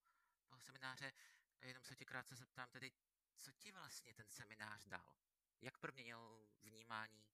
toho 0.47 0.61
semináře, 0.61 1.13
jenom 1.61 1.85
se 1.85 1.97
tě 1.97 2.05
krátce 2.05 2.37
zeptám 2.37 2.71
tedy, 2.71 2.93
co 3.37 3.53
ti 3.53 3.73
vlastně 3.73 4.15
ten 4.15 4.29
seminář 4.29 4.87
dal? 4.87 5.15
Jak 5.61 5.79
proměnil 5.79 6.49
vnímání 6.61 7.25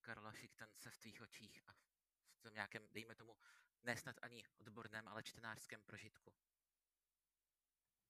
Karla 0.00 0.32
Šiktance 0.32 0.90
v 0.90 0.98
tvých 0.98 1.22
očích 1.22 1.68
a 1.68 1.72
v 2.34 2.42
tom 2.42 2.54
nějakém, 2.54 2.88
dejme 2.92 3.14
tomu, 3.14 3.36
ne 3.82 3.96
snad 3.96 4.16
ani 4.22 4.44
odborném, 4.58 5.08
ale 5.08 5.22
čtenářském 5.22 5.82
prožitku? 5.82 6.34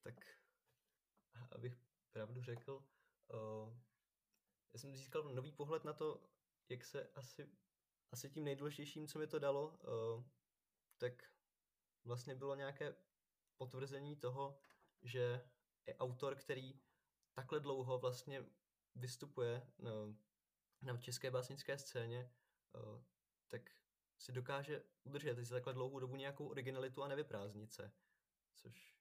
Tak, 0.01 0.15
abych 1.51 1.77
pravdu 2.11 2.43
řekl, 2.43 2.89
uh, 3.29 3.79
já 4.73 4.79
jsem 4.79 4.97
získal 4.97 5.23
nový 5.23 5.53
pohled 5.53 5.85
na 5.85 5.93
to, 5.93 6.23
jak 6.69 6.85
se 6.85 7.09
asi, 7.15 7.51
asi 8.13 8.31
tím 8.31 8.45
nejdůležitějším, 8.45 9.09
co 9.09 9.19
mi 9.19 9.27
to 9.27 9.39
dalo, 9.39 9.69
uh, 9.69 10.25
tak 10.99 11.31
vlastně 12.05 12.35
bylo 12.35 12.55
nějaké 12.55 12.97
potvrzení 13.57 14.17
toho, 14.17 14.59
že 15.03 15.51
je 15.87 15.97
autor, 15.97 16.37
který 16.37 16.81
takhle 17.35 17.61
dlouho 17.61 17.99
vlastně 17.99 18.45
vystupuje 18.95 19.73
no, 19.79 20.17
na 20.83 20.97
české 20.97 21.31
básnické 21.31 21.79
scéně, 21.79 22.35
uh, 22.75 23.03
tak 23.49 23.71
si 24.19 24.33
dokáže 24.33 24.85
udržet 25.05 25.45
si 25.45 25.51
takhle 25.51 25.73
dlouhou 25.73 26.01
dobu 26.01 26.17
nějakou 26.17 26.49
originalitu 26.49 27.03
a 27.03 27.09
nevyprázdnit 27.09 27.73
se. 27.73 27.93
Což, 28.55 28.97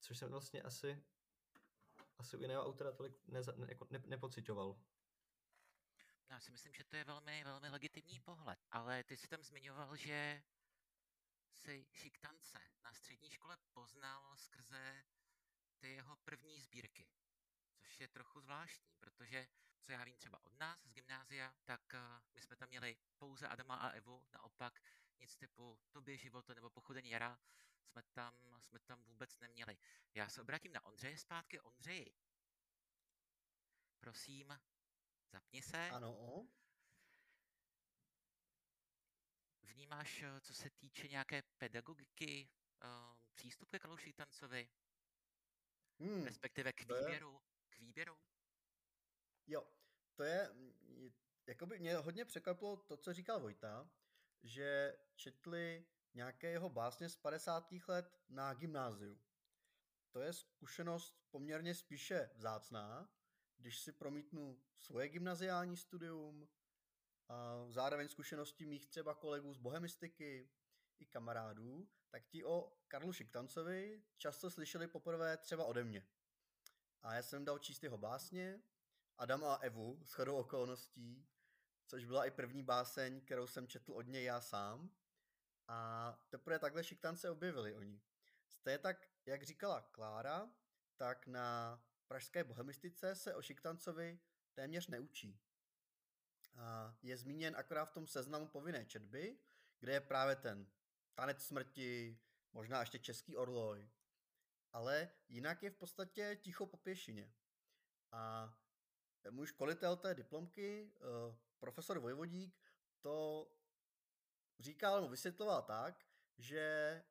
což 0.00 0.18
jsem 0.18 0.30
vlastně 0.30 0.62
asi, 0.62 1.04
asi 2.18 2.36
u 2.36 2.40
jiného 2.40 2.64
autora 2.64 2.92
tolik 2.92 3.28
neza, 3.28 3.52
ne, 3.56 3.66
jako 3.68 3.86
ne, 3.90 4.02
nepocitoval. 4.06 4.76
Já 6.30 6.40
si 6.40 6.52
myslím, 6.52 6.74
že 6.74 6.84
to 6.84 6.96
je 6.96 7.04
velmi, 7.04 7.44
velmi 7.44 7.68
legitimní 7.68 8.20
pohled, 8.20 8.58
ale 8.70 9.04
ty 9.04 9.16
jsi 9.16 9.28
tam 9.28 9.42
zmiňoval, 9.42 9.96
že 9.96 10.42
si 11.52 11.86
šiktance 11.92 12.58
na 12.84 12.92
střední 12.92 13.30
škole 13.30 13.56
poznal 13.72 14.36
skrze 14.36 15.04
ty 15.78 15.92
jeho 15.92 16.16
první 16.16 16.60
sbírky, 16.60 17.06
což 17.78 18.00
je 18.00 18.08
trochu 18.08 18.40
zvláštní, 18.40 18.94
protože 18.98 19.48
co 19.80 19.92
já 19.92 20.04
vím 20.04 20.16
třeba 20.16 20.44
od 20.44 20.58
nás 20.58 20.82
z 20.84 20.92
gymnázia, 20.92 21.54
tak 21.64 21.80
uh, 21.94 22.00
my 22.34 22.40
jsme 22.40 22.56
tam 22.56 22.68
měli 22.68 22.96
pouze 23.18 23.48
Adama 23.48 23.76
a 23.76 23.88
Evu, 23.88 24.26
naopak 24.32 24.80
nic 25.18 25.36
typu 25.36 25.78
Tobě 25.90 26.16
života 26.16 26.54
nebo 26.54 26.70
Pochodení 26.70 27.10
jara 27.10 27.38
jsme 27.86 28.02
tam, 28.02 28.34
jsme 28.60 28.78
tam 28.78 29.02
vůbec 29.02 29.38
neměli. 29.38 29.78
Já 30.14 30.28
se 30.28 30.40
obrátím 30.40 30.72
na 30.72 30.84
Ondřeje 30.84 31.18
zpátky. 31.18 31.60
Ondřeji, 31.60 32.14
prosím, 34.00 34.58
zapni 35.32 35.62
se. 35.62 35.90
Ano. 35.90 36.48
Vnímáš, 39.62 40.22
eh, 40.22 40.40
co 40.40 40.54
se 40.54 40.70
týče 40.70 41.08
nějaké 41.08 41.42
pedagogiky, 41.42 42.48
uh, 42.84 43.16
přístup 43.34 43.70
ke 43.70 43.78
Kaluši 43.78 44.12
Tancovi? 44.12 44.68
Hmm, 45.98 46.24
respektive 46.24 46.72
k 46.72 46.80
výběru, 46.80 47.42
k 47.68 47.78
výběru? 47.78 48.18
Jo, 49.46 49.72
to 50.14 50.22
je, 50.22 50.54
jakoby 51.46 51.78
mě 51.78 51.96
hodně 51.96 52.24
překvapilo 52.24 52.76
to, 52.76 52.96
co 52.96 53.12
říkal 53.12 53.40
Vojta, 53.40 53.90
že 54.42 54.98
četli 55.14 55.86
nějaké 56.16 56.50
jeho 56.50 56.70
básně 56.70 57.08
z 57.08 57.16
50. 57.16 57.72
let 57.88 58.20
na 58.28 58.54
gymnáziu. 58.54 59.18
To 60.10 60.20
je 60.20 60.32
zkušenost 60.32 61.26
poměrně 61.30 61.74
spíše 61.74 62.30
vzácná, 62.34 63.10
když 63.56 63.80
si 63.80 63.92
promítnu 63.92 64.62
svoje 64.78 65.08
gymnaziální 65.08 65.76
studium, 65.76 66.48
a 67.28 67.66
zároveň 67.68 68.08
zkušenosti 68.08 68.66
mých 68.66 68.86
třeba 68.86 69.14
kolegů 69.14 69.54
z 69.54 69.58
bohemistiky, 69.58 70.50
i 70.98 71.06
kamarádů, 71.06 71.88
tak 72.10 72.26
ti 72.26 72.44
o 72.44 72.78
Karlu 72.88 73.12
Šiktancovi 73.12 74.02
často 74.16 74.50
slyšeli 74.50 74.86
poprvé 74.86 75.36
třeba 75.36 75.64
ode 75.64 75.84
mě. 75.84 76.08
A 77.02 77.14
já 77.14 77.22
jsem 77.22 77.44
dal 77.44 77.58
číst 77.58 77.82
jeho 77.82 77.98
básně, 77.98 78.62
Adama 79.18 79.54
a 79.54 79.58
Evu, 79.58 80.00
s 80.04 80.12
chodou 80.12 80.36
okolností, 80.36 81.26
což 81.86 82.04
byla 82.04 82.24
i 82.24 82.30
první 82.30 82.62
báseň, 82.62 83.20
kterou 83.20 83.46
jsem 83.46 83.68
četl 83.68 83.92
od 83.92 84.06
něj 84.06 84.24
já 84.24 84.40
sám. 84.40 84.90
A 85.68 86.12
teprve 86.28 86.58
takhle 86.58 86.84
šiktance 86.84 87.30
objevili 87.30 87.74
oni. 87.74 88.02
Stejně 88.48 88.78
tak, 88.78 89.08
jak 89.26 89.42
říkala 89.42 89.80
Klára, 89.80 90.50
tak 90.96 91.26
na 91.26 91.80
pražské 92.06 92.44
bohemistice 92.44 93.14
se 93.14 93.34
o 93.34 93.42
Šiktancovi 93.42 94.20
téměř 94.54 94.86
neučí. 94.86 95.40
A 96.56 96.96
je 97.02 97.16
zmíněn 97.16 97.56
akorát 97.56 97.84
v 97.84 97.92
tom 97.92 98.06
seznamu 98.06 98.46
povinné 98.46 98.84
četby, 98.84 99.38
kde 99.78 99.92
je 99.92 100.00
právě 100.00 100.36
ten 100.36 100.66
tanec 101.14 101.44
smrti, 101.44 102.18
možná 102.52 102.80
ještě 102.80 102.98
český 102.98 103.36
orloj, 103.36 103.88
ale 104.72 105.10
jinak 105.28 105.62
je 105.62 105.70
v 105.70 105.76
podstatě 105.76 106.38
ticho 106.42 106.66
po 106.66 106.76
pěšině. 106.76 107.34
A 108.12 108.54
můj 109.30 109.46
školitel 109.46 109.96
té 109.96 110.14
diplomky, 110.14 110.92
eh, 110.96 111.36
profesor 111.58 111.98
Vojvodík, 111.98 112.72
to 113.00 113.48
říkal 114.58 114.94
nebo 114.94 115.08
vysvětloval 115.08 115.62
tak, 115.62 116.06
že 116.38 117.04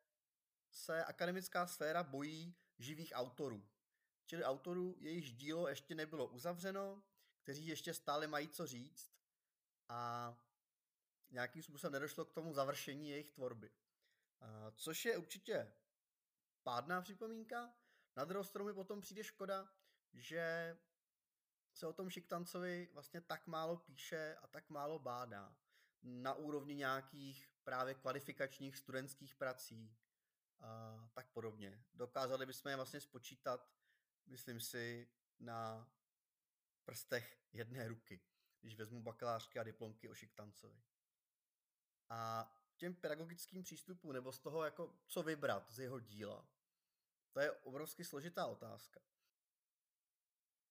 se 0.72 1.06
akademická 1.06 1.68
sféra 1.68 2.04
bojí 2.04 2.56
živých 2.78 3.12
autorů. 3.16 3.68
Čili 4.26 4.44
autorů, 4.44 4.96
jejichž 5.00 5.32
dílo 5.32 5.68
ještě 5.68 5.96
nebylo 5.96 6.28
uzavřeno, 6.28 7.04
kteří 7.44 7.68
ještě 7.68 7.94
stále 7.94 8.28
mají 8.28 8.50
co 8.50 8.68
říct 8.68 9.14
a 9.90 10.34
nějakým 11.30 11.64
způsobem 11.64 11.94
nedošlo 11.94 12.26
k 12.26 12.34
tomu 12.34 12.54
završení 12.54 13.10
jejich 13.10 13.32
tvorby. 13.32 13.72
Což 14.76 15.06
je 15.06 15.18
určitě 15.18 15.74
pádná 16.64 17.02
připomínka. 17.02 17.74
Na 18.16 18.26
druhou 18.26 18.44
stranu 18.44 18.66
mi 18.66 18.74
potom 18.74 19.02
přijde 19.02 19.24
škoda, 19.24 19.74
že 20.14 20.78
se 21.74 21.88
o 21.88 21.94
tom 21.94 22.10
Šiktancovi 22.10 22.90
vlastně 22.94 23.22
tak 23.22 23.48
málo 23.48 23.78
píše 23.78 24.36
a 24.36 24.48
tak 24.48 24.70
málo 24.70 25.00
bádá 25.00 25.58
na 26.06 26.34
úrovni 26.34 26.76
nějakých 26.76 27.50
právě 27.64 27.96
kvalifikačních 27.96 28.78
studentských 28.78 29.36
prací 29.36 29.96
a 30.60 31.10
tak 31.14 31.30
podobně. 31.30 31.86
Dokázali 31.94 32.46
bychom 32.46 32.70
je 32.70 32.76
vlastně 32.76 33.02
spočítat, 33.02 33.70
myslím 34.26 34.60
si, 34.60 35.10
na 35.40 35.92
prstech 36.86 37.40
jedné 37.54 37.88
ruky, 37.88 38.22
když 38.62 38.76
vezmu 38.76 39.02
bakalářky 39.02 39.60
a 39.60 39.64
diplomky 39.64 40.10
o 40.10 40.16
Šiktancovi. 40.16 40.84
A 42.10 42.52
těm 42.78 42.96
pedagogickým 42.96 43.64
přístupům, 43.64 44.14
nebo 44.14 44.32
z 44.32 44.40
toho, 44.40 44.64
jako, 44.64 45.00
co 45.08 45.24
vybrat 45.24 45.72
z 45.72 45.80
jeho 45.80 46.00
díla, 46.00 46.48
to 47.32 47.40
je 47.40 47.52
obrovsky 47.52 48.06
složitá 48.06 48.46
otázka. 48.46 49.02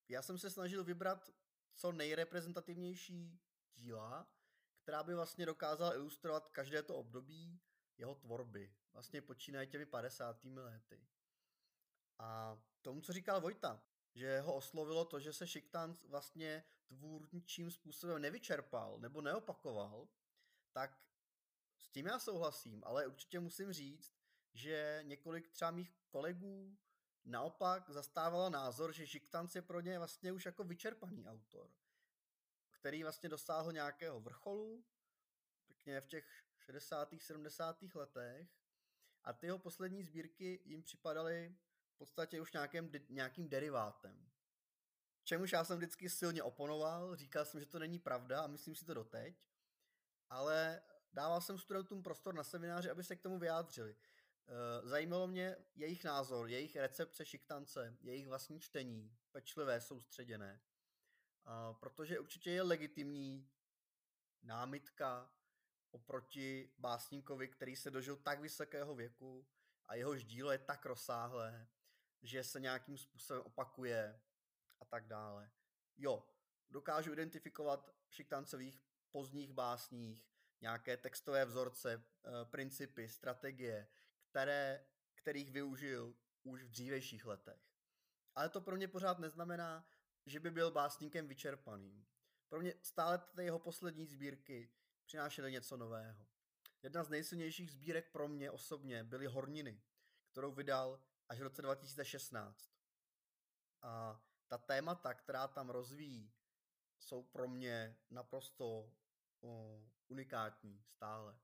Já 0.09 0.23
jsem 0.23 0.39
se 0.39 0.51
snažil 0.51 0.85
vybrat 0.85 1.31
co 1.75 1.93
nejreprezentativnější 1.93 3.41
díla, 3.75 4.27
která 4.85 5.03
by 5.03 5.15
vlastně 5.15 5.47
dokázala 5.47 5.95
ilustrovat 5.95 6.49
každé 6.49 6.83
to 6.83 6.97
období 6.97 7.61
jeho 7.99 8.15
tvorby. 8.15 8.75
Vlastně 8.93 9.23
počínají 9.23 9.69
těmi 9.69 9.87
50. 9.87 10.45
lety. 10.45 11.07
A 12.19 12.59
tomu, 12.83 13.01
co 13.01 13.13
říkal 13.13 13.41
Vojta, 13.41 13.83
že 14.15 14.41
ho 14.41 14.55
oslovilo 14.55 15.05
to, 15.05 15.21
že 15.21 15.33
se 15.33 15.47
Šiktan 15.47 15.95
vlastně 16.09 16.65
tvůrčím 16.87 17.71
způsobem 17.71 18.23
nevyčerpal 18.23 18.99
nebo 18.99 19.21
neopakoval, 19.21 20.09
tak 20.73 21.01
s 21.79 21.89
tím 21.89 22.07
já 22.07 22.19
souhlasím, 22.19 22.83
ale 22.87 23.07
určitě 23.07 23.41
musím 23.41 23.73
říct, 23.73 24.15
že 24.55 25.01
několik 25.03 25.49
třeba 25.49 25.71
mých 25.71 25.95
kolegů 26.11 26.79
naopak 27.25 27.91
zastávalo 27.91 28.51
názor, 28.51 28.93
že 28.93 29.07
Žiktanc 29.07 29.55
je 29.55 29.63
pro 29.63 29.81
ně 29.81 29.99
vlastně 29.99 30.33
už 30.33 30.47
jako 30.47 30.65
vyčerpaný 30.65 31.29
autor, 31.29 31.71
který 32.85 33.03
vlastně 33.03 33.29
dosáhl 33.29 33.73
nějakého 33.73 34.21
vrcholu, 34.21 34.85
pěkně 35.67 36.01
v 36.01 36.07
těch 36.07 36.45
60. 36.59 37.15
70. 37.19 37.83
letech 37.95 38.49
a 39.25 39.33
ty 39.33 39.47
jeho 39.47 39.59
poslední 39.59 40.03
sbírky 40.03 40.61
jim 40.65 40.83
připadaly 40.83 41.57
v 41.95 41.99
podstatě 41.99 42.41
už 42.41 42.53
nějakým, 42.53 42.91
nějakým 43.09 43.49
derivátem. 43.49 44.31
Čemuž 45.23 45.53
já 45.53 45.65
jsem 45.65 45.77
vždycky 45.77 46.11
silně 46.11 46.43
oponoval, 46.43 47.17
říkal 47.17 47.45
jsem, 47.45 47.61
že 47.61 47.67
to 47.67 47.79
není 47.79 47.99
pravda 47.99 48.41
a 48.41 48.47
myslím 48.47 48.75
si 48.75 48.85
to 48.85 48.95
doteď, 48.95 49.45
ale 50.31 50.83
dával 51.13 51.41
jsem 51.41 51.59
studentům 51.59 52.03
prostor 52.03 52.35
na 52.35 52.45
semináři, 52.45 52.91
aby 52.91 53.05
se 53.05 53.17
k 53.17 53.23
tomu 53.23 53.39
vyjádřili. 53.39 53.97
Eh, 54.47 54.89
zajímalo 54.89 55.27
mě 55.27 55.57
jejich 55.75 56.05
názor, 56.05 56.49
jejich 56.49 56.77
recepce 56.77 57.27
šiktance, 57.27 57.97
jejich 58.01 58.29
vlastní 58.29 58.61
čtení, 58.61 59.17
pečlivé, 59.33 59.81
soustředěné. 59.81 60.61
Protože 61.81 62.21
určitě 62.21 62.51
je 62.51 62.63
legitimní 62.63 63.51
námitka 64.43 65.31
oproti 65.91 66.73
básníkovi, 66.79 67.49
který 67.49 67.77
se 67.77 67.91
dožil 67.91 68.17
tak 68.17 68.41
vysokého 68.41 68.95
věku 68.95 69.47
a 69.89 69.95
jehož 69.95 70.25
dílo 70.25 70.53
je 70.53 70.59
tak 70.59 70.87
rozsáhlé, 70.87 71.69
že 72.23 72.45
se 72.45 72.61
nějakým 72.61 72.99
způsobem 72.99 73.43
opakuje 73.43 74.21
a 74.81 74.85
tak 74.85 75.07
dále. 75.07 75.51
Jo, 75.97 76.29
dokážu 76.71 77.13
identifikovat 77.13 77.95
v 78.09 78.15
šiktancových 78.15 78.83
pozdních 79.11 79.53
básních 79.53 80.29
nějaké 80.61 80.97
textové 80.97 81.45
vzorce, 81.45 82.05
eh, 82.25 82.45
principy, 82.45 83.09
strategie, 83.09 83.89
které, 84.31 84.87
kterých 85.15 85.51
využil 85.51 86.17
už 86.43 86.63
v 86.63 86.71
dřívějších 86.71 87.27
letech. 87.27 87.61
Ale 88.35 88.49
to 88.49 88.61
pro 88.61 88.77
mě 88.77 88.89
pořád 88.89 89.19
neznamená, 89.19 89.87
že 90.27 90.41
by 90.41 90.51
byl 90.51 90.71
básníkem 90.71 91.29
vyčerpaným. 91.29 92.07
Pro 92.49 92.61
mě 92.61 92.75
stále 92.83 93.19
ty 93.19 93.45
jeho 93.45 93.59
poslední 93.59 94.07
sbírky 94.07 94.71
přinášely 95.05 95.53
něco 95.53 95.77
nového. 95.77 96.27
Jedna 96.83 97.05
z 97.05 97.09
nejsilnějších 97.09 97.71
sbírek 97.71 98.13
pro 98.13 98.29
mě 98.29 98.51
osobně 98.51 99.05
byly 99.05 99.27
Horniny, 99.27 99.83
kterou 100.33 100.53
vydal 100.53 101.01
až 101.29 101.39
v 101.39 101.43
roce 101.43 101.63
2016. 101.63 102.71
A 103.83 104.23
ta 104.49 104.59
témata, 104.59 105.15
která 105.15 105.49
tam 105.49 105.71
rozvíjí, 105.71 106.33
jsou 106.99 107.23
pro 107.23 107.49
mě 107.49 107.97
naprosto 108.11 108.93
o, 109.41 109.83
unikátní 110.09 110.83
stále. 110.83 111.39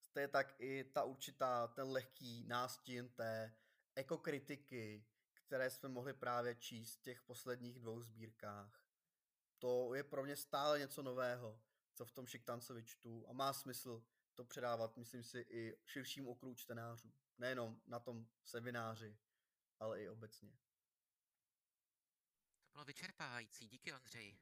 Stejně 0.00 0.28
tak 0.28 0.60
i 0.60 0.84
ta 0.84 1.04
určitá, 1.04 1.68
ten 1.68 1.88
lehký 1.88 2.44
nástin 2.46 3.08
té 3.08 3.56
ekokritiky, 3.94 5.04
které 5.50 5.70
jsme 5.70 5.88
mohli 5.88 6.14
právě 6.14 6.54
číst 6.54 6.96
v 6.96 7.02
těch 7.02 7.22
posledních 7.22 7.78
dvou 7.78 8.00
sbírkách. 8.00 8.84
To 9.58 9.94
je 9.94 10.04
pro 10.04 10.22
mě 10.22 10.36
stále 10.36 10.78
něco 10.78 11.02
nového, 11.02 11.60
co 11.94 12.04
v 12.04 12.12
tom 12.12 12.26
Šiktancovi 12.26 12.84
čtu 12.84 13.28
a 13.28 13.32
má 13.32 13.52
smysl 13.52 14.04
to 14.34 14.44
předávat, 14.44 14.96
myslím 14.96 15.24
si, 15.24 15.38
i 15.38 15.78
širším 15.86 16.28
okruhu 16.28 16.54
čtenářů. 16.54 17.12
Nejenom 17.38 17.80
na 17.86 18.00
tom 18.00 18.26
semináři, 18.44 19.18
ale 19.78 20.02
i 20.02 20.08
obecně. 20.08 20.58
To 22.62 22.70
bylo 22.72 22.84
vyčerpávající, 22.84 23.68
díky 23.68 23.92
Ondřej. 23.92 24.38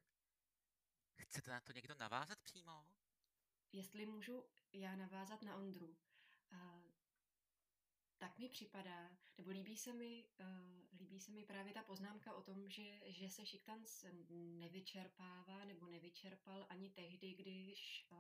Chcete 1.23 1.51
na 1.51 1.61
to 1.61 1.73
někdo 1.73 1.95
navázat 1.95 2.41
přímo? 2.41 2.87
Jestli 3.73 4.07
můžu 4.07 4.45
já 4.73 4.97
navázat 4.97 5.43
na 5.43 5.57
Ondru, 5.57 5.97
tak 8.19 8.39
mi 8.39 8.49
připadá, 8.49 9.11
nebo 9.39 9.51
líbí 9.51 9.77
se 9.77 9.93
mi, 9.93 10.25
uh, 10.41 10.99
líbí 10.99 11.21
se 11.21 11.33
mi 11.33 11.45
právě 11.45 11.73
ta 11.73 11.83
poznámka 11.83 12.35
o 12.35 12.43
tom, 12.43 12.71
že, 12.71 13.01
že 13.07 13.29
se 13.29 13.47
Šiktanc 13.47 14.05
nevyčerpává 14.31 15.65
nebo 15.65 15.87
nevyčerpal 15.87 16.67
ani 16.69 16.91
tehdy, 16.91 17.35
když 17.35 18.07
uh, 18.11 18.19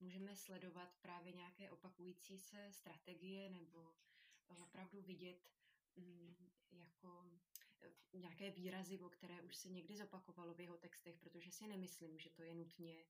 můžeme 0.00 0.36
sledovat 0.36 0.96
právě 1.00 1.32
nějaké 1.32 1.70
opakující 1.70 2.38
se 2.38 2.72
strategie 2.72 3.50
nebo 3.50 3.94
opravdu 4.62 5.02
vidět 5.02 5.50
um, 5.96 6.36
jako 6.72 7.40
nějaké 8.12 8.50
výrazy, 8.50 8.98
o 8.98 9.08
které 9.08 9.42
už 9.42 9.56
se 9.56 9.68
někdy 9.68 9.96
zopakovalo 9.96 10.54
v 10.54 10.60
jeho 10.60 10.76
textech, 10.76 11.18
protože 11.18 11.52
si 11.52 11.66
nemyslím, 11.66 12.18
že 12.18 12.30
to 12.30 12.42
je 12.42 12.54
nutně 12.54 13.04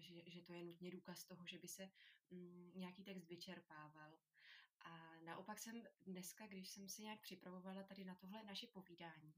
že, 0.00 0.22
že 0.26 0.42
to 0.42 0.52
je 0.52 0.62
nutně 0.62 0.90
důkaz 0.90 1.24
toho, 1.24 1.46
že 1.46 1.58
by 1.58 1.68
se 1.68 1.90
um, 2.30 2.72
nějaký 2.74 3.04
text 3.04 3.28
vyčerpával. 3.28 4.18
A 4.80 5.20
naopak 5.20 5.58
jsem 5.58 5.82
dneska, 6.06 6.46
když 6.46 6.70
jsem 6.70 6.88
se 6.88 7.02
nějak 7.02 7.20
připravovala 7.20 7.82
tady 7.82 8.04
na 8.04 8.14
tohle 8.14 8.42
naše 8.44 8.66
povídání, 8.66 9.34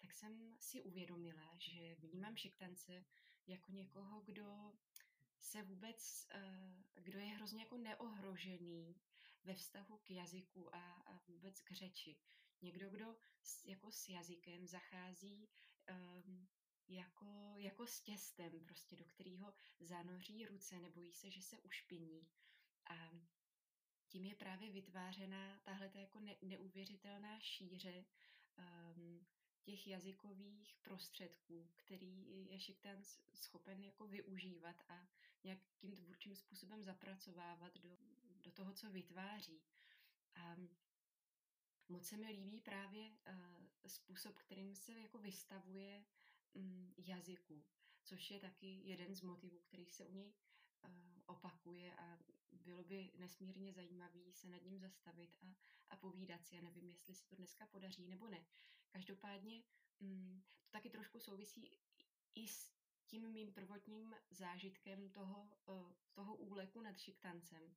tak 0.00 0.14
jsem 0.14 0.56
si 0.60 0.82
uvědomila, 0.82 1.56
že 1.58 1.94
vnímám 1.94 2.36
šiktance 2.36 3.04
jako 3.46 3.72
někoho, 3.72 4.20
kdo 4.20 4.72
se 5.40 5.62
vůbec, 5.62 6.28
uh, 6.34 7.02
kdo 7.04 7.18
je 7.18 7.26
hrozně 7.26 7.62
jako 7.62 7.76
neohrožený 7.76 9.00
ve 9.44 9.54
vztahu 9.54 9.98
k 9.98 10.10
jazyku 10.10 10.74
a, 10.74 10.92
a 10.92 11.18
vůbec 11.28 11.60
k 11.60 11.72
řeči. 11.72 12.16
Někdo, 12.62 12.90
kdo 12.90 13.16
s, 13.42 13.64
jako 13.64 13.92
s 13.92 14.08
jazykem 14.08 14.66
zachází 14.66 15.48
um, 15.90 16.48
jako, 16.88 17.54
jako 17.56 17.86
s 17.86 18.00
těstem, 18.00 18.64
prostě 18.64 18.96
do 18.96 19.04
kterého 19.04 19.54
zanoří 19.80 20.46
ruce, 20.46 20.80
nebojí 20.80 21.12
se, 21.12 21.30
že 21.30 21.42
se 21.42 21.58
ušpiní 21.58 22.28
A 22.86 23.10
tím 24.08 24.24
je 24.24 24.34
právě 24.34 24.70
vytvářena 24.70 25.58
tahle 25.62 25.90
jako 25.94 26.20
ne, 26.20 26.36
neuvěřitelná 26.42 27.40
šíře 27.40 28.04
um, 28.94 29.26
těch 29.62 29.86
jazykových 29.86 30.76
prostředků, 30.82 31.68
který 31.76 32.46
je 32.50 32.60
Šiktan 32.60 33.02
schopen 33.34 33.82
jako 33.82 34.06
využívat 34.06 34.76
a 34.88 35.08
nějakým 35.44 35.92
tvůrčím 35.94 36.36
způsobem 36.36 36.84
zapracovávat 36.84 37.78
do, 37.78 37.98
do 38.40 38.50
toho, 38.52 38.72
co 38.72 38.90
vytváří. 38.90 39.62
A 40.34 40.56
moc 41.88 42.06
se 42.06 42.16
mi 42.16 42.30
líbí 42.32 42.60
právě 42.60 43.10
uh, 43.10 43.34
způsob, 43.86 44.38
kterým 44.38 44.74
se 44.74 44.98
jako 44.98 45.18
vystavuje 45.18 46.04
um, 46.52 46.94
jazyku, 46.96 47.64
což 48.02 48.30
je 48.30 48.40
taky 48.40 48.80
jeden 48.84 49.14
z 49.14 49.20
motivů, 49.20 49.58
který 49.58 49.86
se 49.86 50.06
u 50.06 50.12
něj 50.12 50.32
opakuje 51.26 51.96
a 51.96 52.18
bylo 52.52 52.84
by 52.84 53.10
nesmírně 53.14 53.72
zajímavý 53.72 54.32
se 54.32 54.48
nad 54.48 54.62
ním 54.62 54.78
zastavit 54.78 55.36
a, 55.42 55.56
a 55.88 55.96
povídat 55.96 56.44
si. 56.44 56.54
Já 56.54 56.62
nevím, 56.62 56.90
jestli 56.90 57.14
se 57.14 57.26
to 57.26 57.36
dneska 57.36 57.66
podaří 57.66 58.08
nebo 58.08 58.28
ne. 58.28 58.46
Každopádně 58.90 59.62
um, 59.98 60.44
to 60.62 60.70
taky 60.70 60.90
trošku 60.90 61.20
souvisí 61.20 61.70
i 62.34 62.48
s 62.48 62.72
tím 63.06 63.28
mým 63.28 63.52
prvotním 63.52 64.14
zážitkem 64.30 65.10
toho, 65.10 65.50
uh, 65.66 65.92
toho 66.12 66.36
úleku 66.36 66.80
nad 66.80 66.98
šiktancem, 66.98 67.76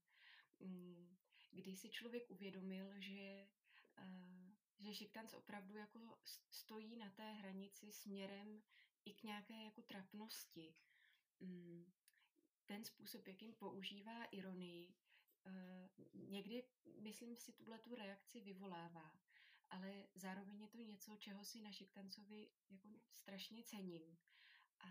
um, 0.59 1.17
kdy 1.51 1.75
si 1.75 1.89
člověk 1.89 2.29
uvědomil, 2.29 3.01
že 3.01 3.47
že 4.81 4.95
Šiktanc 4.95 5.33
opravdu 5.33 5.75
jako 5.75 6.17
stojí 6.51 6.95
na 6.95 7.09
té 7.09 7.31
hranici 7.31 7.91
směrem 7.91 8.61
i 9.05 9.13
k 9.13 9.23
nějaké 9.23 9.63
jako 9.63 9.81
trapnosti. 9.81 10.75
Ten 12.71 12.85
způsob, 12.85 13.27
jakým 13.27 13.53
používá 13.53 14.25
ironii, 14.25 14.93
někdy, 16.13 16.63
myslím 16.99 17.35
si, 17.35 17.53
tuhle 17.53 17.79
tu 17.79 17.95
reakci 17.95 18.41
vyvolává, 18.41 19.19
ale 19.69 20.07
zároveň 20.15 20.61
je 20.61 20.67
to 20.67 20.77
něco, 20.77 21.15
čeho 21.15 21.45
si 21.45 21.61
na 21.61 21.71
Šiktancovi 21.71 22.51
jako 22.69 22.89
strašně 23.13 23.63
cením. 23.63 24.17
A, 24.79 24.89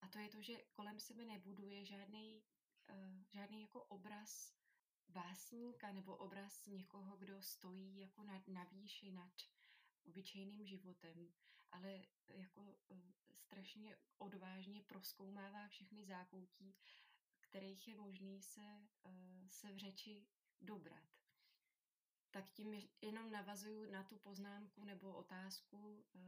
a 0.00 0.08
to 0.08 0.18
je 0.18 0.28
to, 0.28 0.42
že 0.42 0.64
kolem 0.72 1.00
sebe 1.00 1.24
nebuduje 1.24 1.84
žádný, 1.84 2.42
žádný 3.30 3.62
jako 3.62 3.84
obraz 3.84 4.54
básníka 5.08 5.92
nebo 5.92 6.16
obraz 6.16 6.66
někoho, 6.66 7.16
kdo 7.16 7.42
stojí 7.42 7.98
jako 7.98 8.22
na, 8.22 8.42
na 8.46 8.64
výši 8.64 9.10
nad 9.10 9.32
obyčejným 10.02 10.66
životem, 10.66 11.32
ale 11.74 12.04
jako 12.28 12.62
uh, 12.62 12.98
strašně 13.36 13.96
odvážně 14.18 14.82
proskoumává 14.82 15.68
všechny 15.68 16.04
zákoutí, 16.04 16.74
kterých 17.40 17.88
je 17.88 17.96
možný 17.96 18.42
se, 18.42 18.88
uh, 19.02 19.48
se 19.48 19.72
v 19.72 19.76
řeči 19.76 20.26
dobrat. 20.60 21.04
Tak 22.30 22.50
tím 22.50 22.88
jenom 23.00 23.30
navazuju 23.30 23.90
na 23.90 24.02
tu 24.04 24.18
poznámku 24.18 24.84
nebo 24.84 25.14
otázku 25.14 26.06
uh, 26.14 26.22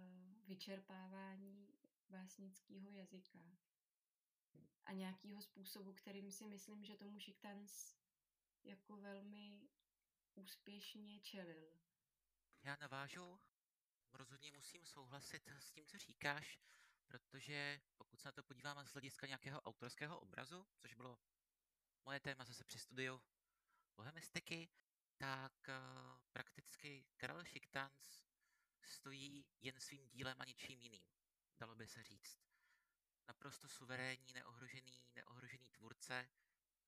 vyčerpávání 0.47 1.69
básnického 2.09 2.91
jazyka 2.91 3.57
a 4.85 4.93
nějakého 4.93 5.43
způsobu, 5.43 5.93
kterým 5.93 6.31
si 6.31 6.47
myslím, 6.47 6.85
že 6.85 6.97
tomu 6.97 7.21
Šiktans 7.21 7.97
jako 8.65 8.97
velmi 8.97 9.69
úspěšně 10.35 11.21
čelil. 11.21 11.71
Já 12.63 12.77
navážu, 12.81 13.41
rozhodně 14.17 14.53
musím 14.53 14.87
souhlasit 14.87 15.49
s 15.49 15.71
tím, 15.71 15.87
co 15.87 15.99
říkáš, 15.99 16.59
protože 17.07 17.81
pokud 17.97 18.21
se 18.21 18.29
na 18.29 18.33
to 18.33 18.43
podíváme 18.43 18.87
z 18.87 18.93
hlediska 18.93 19.27
nějakého 19.27 19.61
autorského 19.61 20.21
obrazu, 20.21 20.67
což 20.77 20.95
bylo 20.95 21.19
moje 22.05 22.21
téma 22.21 22.45
zase 22.45 22.65
při 22.65 22.79
studiu 22.79 23.23
bohemistiky, 23.97 24.69
tak 25.17 25.53
uh, 25.69 26.19
prakticky 26.33 27.07
Karel 27.17 27.45
Šiktans 27.45 28.23
stojí 28.83 29.47
jen 29.61 29.81
svým 29.81 30.09
dílem 30.09 30.41
a 30.41 30.45
ničím 30.45 30.83
jiným, 30.83 31.05
dalo 31.59 31.75
by 31.75 31.87
se 31.87 32.03
říct. 32.03 32.39
Naprosto 33.29 33.69
suverénní, 33.69 34.33
neohrožený, 34.33 35.05
neohrožený 35.15 35.71
tvůrce, 35.71 36.29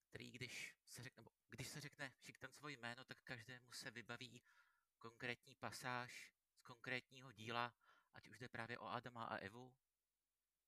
který 0.09 0.31
když 0.31 0.77
se 0.87 1.03
řekne, 1.03 1.25
když 1.51 1.69
se 1.69 1.81
řekne 1.81 2.13
Šiktancovo 2.21 2.69
jméno, 2.69 3.05
tak 3.05 3.19
každému 3.25 3.73
se 3.73 3.91
vybaví 3.91 4.43
konkrétní 4.99 5.55
pasáž 5.55 6.38
konkrétního 6.69 7.33
díla, 7.33 7.75
ať 8.15 8.29
už 8.29 8.39
jde 8.39 8.49
právě 8.49 8.79
o 8.79 8.87
Adama 8.87 9.25
a 9.25 9.37
Evu, 9.37 9.75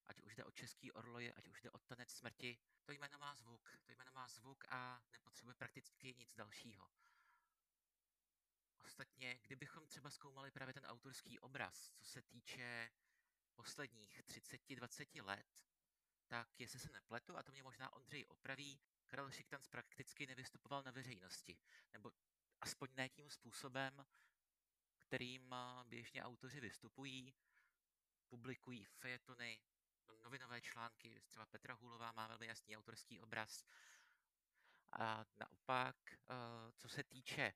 ať 0.07 0.21
už 0.21 0.35
jde 0.35 0.45
o 0.45 0.51
Český 0.51 0.93
orloje, 0.93 1.33
ať 1.33 1.49
už 1.49 1.63
jde 1.63 1.71
o 1.71 1.79
Tanec 1.79 2.11
smrti. 2.11 2.59
To 2.85 2.93
jméno 2.93 3.19
má 3.19 3.35
zvuk, 3.35 3.71
to 3.87 3.93
jméno 3.93 4.13
má 4.13 4.29
zvuk 4.29 4.65
a 4.69 5.03
nepotřebuje 5.13 5.55
prakticky 5.55 6.15
nic 6.15 6.35
dalšího. 6.35 6.91
Ostatně, 8.85 9.39
kdybychom 9.43 9.87
třeba 9.87 10.11
zkoumali 10.11 10.51
právě 10.51 10.75
ten 10.75 10.87
autorský 10.87 11.39
obraz, 11.39 11.91
co 11.91 12.05
se 12.05 12.23
týče 12.23 12.91
posledních 13.55 14.21
30-20 14.21 15.25
let, 15.25 15.67
tak 16.27 16.61
jestli 16.61 16.79
se 16.79 16.93
nepletu, 16.93 17.37
a 17.37 17.43
to 17.43 17.53
mě 17.53 17.63
možná 17.63 17.93
Ondřej 17.93 18.25
opraví, 18.29 18.81
Karel 19.07 19.31
Šiktans 19.31 19.69
prakticky 19.69 20.27
nevystupoval 20.27 20.83
na 20.83 20.91
veřejnosti, 20.91 21.59
nebo 21.93 22.13
aspoň 22.61 22.89
ne 22.95 23.09
tím 23.09 23.31
způsobem, 23.31 24.07
kterým 25.11 25.55
běžně 25.85 26.25
autoři 26.25 26.61
vystupují, 26.61 27.35
publikují 28.29 28.85
fejetony, 28.85 29.61
novinové 30.23 30.61
články, 30.61 31.21
třeba 31.27 31.47
Petra 31.47 31.75
Hulová 31.75 32.13
má 32.13 32.27
velmi 32.27 32.47
jasný 32.47 32.77
autorský 32.77 33.21
obraz. 33.21 33.65
A 34.93 35.25
naopak, 35.37 35.97
co 36.77 36.89
se 36.89 37.03
týče 37.05 37.55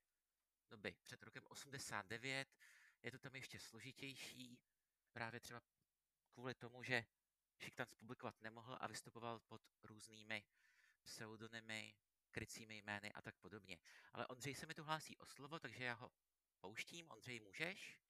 doby 0.71 0.97
před 1.03 1.23
rokem 1.23 1.43
89, 1.47 2.57
je 3.03 3.11
to 3.11 3.19
tam 3.19 3.35
ještě 3.35 3.59
složitější, 3.59 4.59
právě 5.13 5.41
třeba 5.41 5.63
kvůli 6.33 6.55
tomu, 6.55 6.83
že 6.83 7.05
Šiktans 7.59 7.95
publikovat 7.95 8.43
nemohl 8.43 8.79
a 8.81 8.87
vystupoval 8.87 9.41
pod 9.41 9.63
různými 9.83 10.45
pseudonymy, 11.03 11.95
krycími 12.31 12.77
jmény 12.77 13.13
a 13.13 13.23
tak 13.23 13.37
podobně. 13.37 13.79
Ale 14.13 14.27
Ondřej 14.27 14.55
se 14.55 14.67
mi 14.67 14.75
tu 14.75 14.85
hlásí 14.85 15.19
o 15.19 15.27
slovo, 15.27 15.59
takže 15.59 15.85
já 15.85 15.95
ho 15.95 16.13
pouštím. 16.65 17.11
Ondřej, 17.11 17.41
můžeš? 17.41 18.01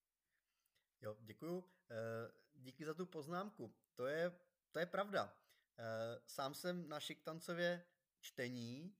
Jo, 1.01 1.17
děkuju. 1.21 1.65
Eh, 1.91 2.33
díky 2.55 2.85
za 2.85 2.95
tu 2.95 3.07
poznámku. 3.07 3.75
To 3.95 4.07
je, 4.07 4.33
to 4.73 4.79
je 4.79 4.87
pravda. 4.87 5.37
Eh, 5.79 6.21
sám 6.27 6.55
jsem 6.55 6.89
na 6.89 7.01
Šiktancově 7.01 7.85
čtení, 8.21 8.97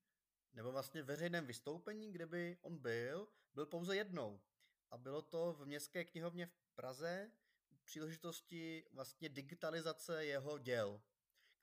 nebo 0.53 0.73
vlastně 0.73 1.03
veřejném 1.03 1.47
vystoupení, 1.47 2.13
kde 2.13 2.27
by 2.27 2.59
on 2.63 2.79
byl, 2.79 3.29
byl 3.55 3.67
pouze 3.67 3.97
jednou. 3.97 4.41
A 4.91 4.99
bylo 4.99 5.23
to 5.23 5.53
v 5.53 5.67
Městské 5.67 6.05
knihovně 6.05 6.47
v 6.47 6.75
Praze 6.75 7.31
příležitosti 7.85 8.85
vlastně 8.93 9.29
digitalizace 9.29 10.25
jeho 10.25 10.59
děl, 10.59 11.03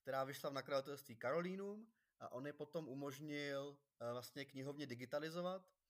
která 0.01 0.23
vyšla 0.23 0.49
v 0.49 0.53
nakladatelství 0.53 1.15
Karolínum 1.15 1.91
a 2.19 2.31
on 2.31 2.47
je 2.47 2.53
potom 2.53 2.87
umožnil 2.87 3.77
eh, 3.99 4.11
vlastně 4.11 4.45
knihovně 4.45 4.85
digitalizovat 4.85 5.80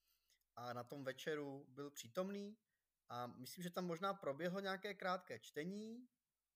a 0.62 0.74
na 0.74 0.84
tom 0.84 1.04
večeru 1.04 1.66
byl 1.70 1.92
přítomný 1.92 2.58
a 3.10 3.28
myslím, 3.28 3.64
že 3.64 3.70
tam 3.70 3.86
možná 3.86 4.14
proběhlo 4.14 4.60
nějaké 4.60 4.94
krátké 4.94 5.40
čtení, 5.40 6.08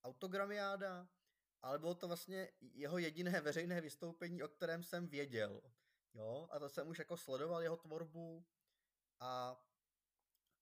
autogramiáda, 0.04 1.08
ale 1.62 1.78
bylo 1.78 1.94
to 1.94 2.06
vlastně 2.06 2.48
jeho 2.60 2.98
jediné 2.98 3.40
veřejné 3.40 3.80
vystoupení, 3.80 4.42
o 4.42 4.48
kterém 4.48 4.82
jsem 4.82 5.08
věděl. 5.08 5.62
Jo, 6.14 6.48
a 6.50 6.58
to 6.58 6.68
jsem 6.68 6.88
už 6.88 6.98
jako 6.98 7.16
sledoval 7.16 7.62
jeho 7.62 7.76
tvorbu 7.76 8.46
a 9.20 9.62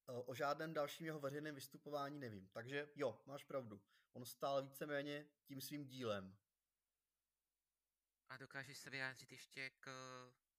eh, 0.08 0.12
o 0.12 0.34
žádném 0.34 0.74
dalším 0.74 1.06
jeho 1.06 1.20
veřejném 1.20 1.54
vystupování 1.54 2.18
nevím. 2.18 2.48
Takže 2.48 2.88
jo, 2.94 3.22
máš 3.26 3.44
pravdu. 3.44 3.80
On 4.12 4.24
stál 4.24 4.62
víceméně 4.62 5.26
tím 5.44 5.60
svým 5.60 5.84
dílem. 5.84 6.36
A 8.28 8.36
dokážeš 8.36 8.78
se 8.78 8.90
vyjádřit 8.90 9.32
ještě 9.32 9.70
k 9.70 9.90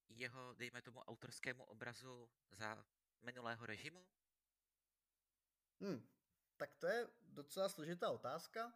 jeho, 0.08 0.54
dejme 0.54 0.82
tomu, 0.82 1.00
autorskému 1.00 1.64
obrazu 1.64 2.30
za 2.50 2.84
minulého 3.22 3.66
režimu? 3.66 4.06
Hmm, 5.80 6.08
tak 6.56 6.74
to 6.74 6.86
je 6.86 7.08
docela 7.22 7.68
složitá 7.68 8.10
otázka, 8.10 8.72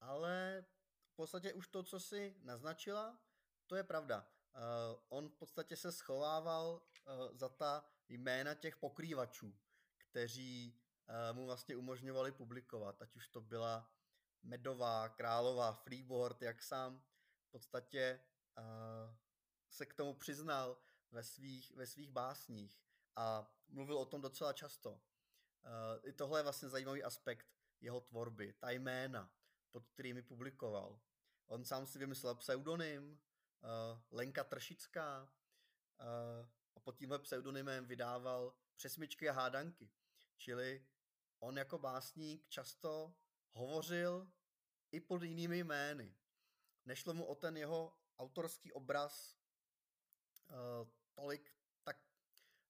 ale 0.00 0.64
v 1.12 1.16
podstatě 1.16 1.52
už 1.52 1.68
to, 1.68 1.82
co 1.82 2.00
si 2.00 2.36
naznačila, 2.42 3.18
to 3.66 3.76
je 3.76 3.84
pravda. 3.84 4.28
Uh, 4.54 4.60
on 5.08 5.28
v 5.28 5.34
podstatě 5.34 5.76
se 5.76 5.92
schovával 5.92 6.66
uh, 6.72 7.36
za 7.36 7.48
ta 7.48 7.84
jména 8.08 8.54
těch 8.54 8.76
pokrývačů, 8.76 9.58
kteří 9.98 10.80
uh, 11.08 11.36
mu 11.36 11.46
vlastně 11.46 11.76
umožňovali 11.76 12.32
publikovat, 12.32 13.02
ať 13.02 13.16
už 13.16 13.28
to 13.28 13.40
byla 13.40 13.92
Medová, 14.42 15.08
Králová, 15.08 15.72
Freeboard, 15.72 16.42
jak 16.42 16.62
sám 16.62 17.02
podstatě 17.52 18.20
uh, 18.58 19.14
se 19.72 19.86
k 19.86 19.94
tomu 19.94 20.14
přiznal 20.14 20.78
ve 21.10 21.22
svých, 21.22 21.74
ve 21.74 21.86
svých 21.86 22.10
básních 22.10 22.80
a 23.16 23.54
mluvil 23.68 23.98
o 23.98 24.06
tom 24.06 24.20
docela 24.20 24.52
často. 24.52 24.90
Uh, 24.90 25.00
I 26.02 26.12
tohle 26.12 26.38
je 26.38 26.42
vlastně 26.42 26.68
zajímavý 26.68 27.04
aspekt 27.04 27.48
jeho 27.80 28.00
tvorby, 28.00 28.52
ta 28.52 28.70
jména, 28.70 29.32
pod 29.70 29.86
kterými 29.86 30.22
publikoval. 30.22 31.00
On 31.46 31.64
sám 31.64 31.86
si 31.86 31.98
vymyslel 31.98 32.34
pseudonym, 32.34 33.12
uh, 33.12 34.00
Lenka 34.10 34.44
Tršická, 34.44 35.32
a 36.74 36.80
pod 36.80 36.96
tímhle 36.98 37.18
pseudonymem 37.18 37.86
vydával 37.86 38.54
přesmičky 38.76 39.28
a 39.28 39.32
hádanky. 39.32 39.90
Čili 40.36 40.86
on 41.38 41.58
jako 41.58 41.78
básník 41.78 42.48
často 42.48 43.14
hovořil 43.52 44.32
i 44.92 45.00
pod 45.00 45.22
jinými 45.22 45.58
jmény. 45.58 46.14
Nešlo 46.84 47.14
mu 47.14 47.24
o 47.24 47.34
ten 47.34 47.56
jeho 47.56 47.98
autorský 48.18 48.72
obraz 48.72 49.36
uh, 49.36 49.41
tolik, 51.14 51.50
tak, 51.82 51.96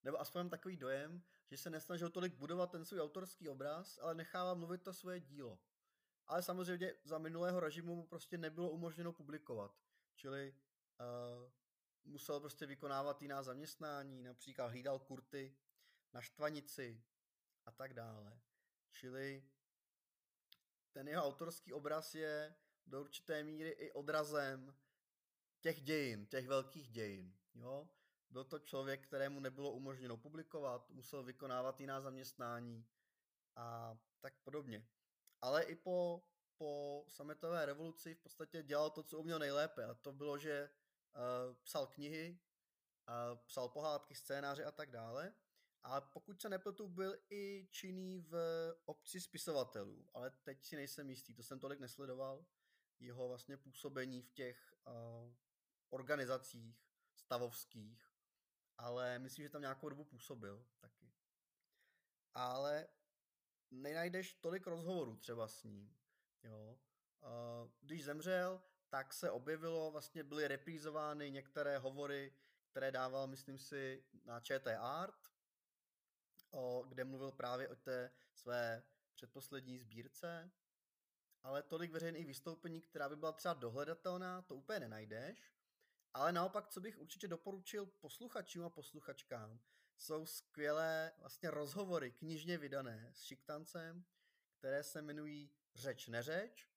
nebo 0.02 0.20
aspoň 0.20 0.48
takový 0.48 0.76
dojem, 0.76 1.22
že 1.50 1.56
se 1.56 1.70
nesnažil 1.70 2.10
tolik 2.10 2.34
budovat 2.34 2.70
ten 2.70 2.84
svůj 2.84 3.00
autorský 3.00 3.48
obraz, 3.48 3.98
ale 3.98 4.14
nechával 4.14 4.56
mluvit 4.56 4.82
to 4.82 4.94
svoje 4.94 5.20
dílo. 5.20 5.58
Ale 6.26 6.42
samozřejmě 6.42 6.94
za 7.04 7.18
minulého 7.18 7.60
režimu 7.60 7.96
mu 7.96 8.06
prostě 8.06 8.38
nebylo 8.38 8.70
umožněno 8.70 9.12
publikovat. 9.12 9.78
Čili 10.14 10.54
uh, 11.00 11.50
musel 12.04 12.40
prostě 12.40 12.66
vykonávat 12.66 13.22
jiná 13.22 13.42
zaměstnání, 13.42 14.22
například 14.22 14.66
hlídal 14.66 14.98
kurty 14.98 15.56
na 16.12 16.20
štvanici 16.20 17.04
a 17.66 17.72
tak 17.72 17.94
dále. 17.94 18.40
Čili 18.90 19.48
ten 20.92 21.08
jeho 21.08 21.24
autorský 21.24 21.72
obraz 21.72 22.14
je 22.14 22.54
do 22.86 23.00
určité 23.00 23.42
míry 23.42 23.70
i 23.70 23.92
odrazem 23.92 24.74
těch 25.60 25.80
dějin, 25.80 26.26
těch 26.26 26.48
velkých 26.48 26.90
dějin. 26.90 27.41
Jo? 27.54 27.88
Byl 28.30 28.44
to 28.44 28.58
člověk, 28.58 29.06
kterému 29.06 29.40
nebylo 29.40 29.72
umožněno 29.72 30.16
publikovat, 30.16 30.90
musel 30.90 31.22
vykonávat 31.22 31.80
jiná 31.80 32.00
zaměstnání 32.00 32.86
a 33.56 33.98
tak 34.20 34.34
podobně. 34.44 34.88
Ale 35.40 35.62
i 35.62 35.74
po, 35.74 36.22
po 36.56 37.04
sametové 37.08 37.66
revoluci 37.66 38.14
v 38.14 38.18
podstatě 38.18 38.62
dělal 38.62 38.90
to, 38.90 39.02
co 39.02 39.18
uměl 39.18 39.38
nejlépe 39.38 39.84
a 39.84 39.94
to 39.94 40.12
bylo, 40.12 40.38
že 40.38 40.70
uh, 40.70 41.56
psal 41.62 41.86
knihy, 41.86 42.40
uh, 43.08 43.38
psal 43.44 43.68
pohádky, 43.68 44.14
scénáře 44.14 44.64
a 44.64 44.72
tak 44.72 44.90
dále. 44.90 45.34
A 45.82 46.00
pokud 46.00 46.40
se 46.40 46.48
nepletu, 46.48 46.88
byl 46.88 47.18
i 47.30 47.68
činný 47.70 48.20
v 48.20 48.34
obci 48.84 49.20
spisovatelů, 49.20 50.08
ale 50.14 50.30
teď 50.30 50.64
si 50.64 50.76
nejsem 50.76 51.10
jistý, 51.10 51.34
to 51.34 51.42
jsem 51.42 51.60
tolik 51.60 51.80
nesledoval, 51.80 52.46
jeho 53.00 53.28
vlastně 53.28 53.56
působení 53.56 54.22
v 54.22 54.30
těch 54.30 54.74
uh, 54.86 55.34
organizacích 55.90 56.91
stavovských, 57.24 58.12
ale 58.78 59.18
myslím, 59.18 59.44
že 59.44 59.50
tam 59.50 59.60
nějakou 59.60 59.88
dobu 59.88 60.04
působil 60.04 60.66
taky. 60.80 61.12
Ale 62.34 62.88
nenajdeš 63.70 64.34
tolik 64.34 64.66
rozhovorů 64.66 65.16
třeba 65.16 65.48
s 65.48 65.62
ním. 65.62 65.96
Jo. 66.42 66.78
Když 67.80 68.04
zemřel, 68.04 68.62
tak 68.88 69.12
se 69.12 69.30
objevilo, 69.30 69.90
vlastně 69.90 70.22
byly 70.24 70.48
reprízovány 70.48 71.30
některé 71.30 71.78
hovory, 71.78 72.34
které 72.70 72.92
dával, 72.92 73.26
myslím 73.26 73.58
si, 73.58 74.04
na 74.24 74.40
ČT 74.40 74.78
Art, 74.80 75.32
kde 76.88 77.04
mluvil 77.04 77.32
právě 77.32 77.68
o 77.68 77.76
té 77.76 78.10
své 78.34 78.82
předposlední 79.14 79.78
sbírce, 79.78 80.52
ale 81.42 81.62
tolik 81.62 81.90
veřejných 81.90 82.26
vystoupení, 82.26 82.80
která 82.80 83.08
by 83.08 83.16
byla 83.16 83.32
třeba 83.32 83.54
dohledatelná, 83.54 84.42
to 84.42 84.54
úplně 84.54 84.80
nenajdeš. 84.80 85.52
Ale 86.14 86.32
naopak, 86.32 86.68
co 86.68 86.80
bych 86.80 86.98
určitě 86.98 87.28
doporučil 87.28 87.86
posluchačům 87.86 88.64
a 88.64 88.70
posluchačkám, 88.70 89.60
jsou 89.96 90.26
skvělé 90.26 91.12
vlastně 91.18 91.50
rozhovory 91.50 92.12
knižně 92.12 92.58
vydané 92.58 93.10
s 93.14 93.22
Šiktancem, 93.22 94.04
které 94.58 94.82
se 94.82 94.98
jmenují 94.98 95.50
Řeč 95.74 96.08
neřeč. 96.08 96.68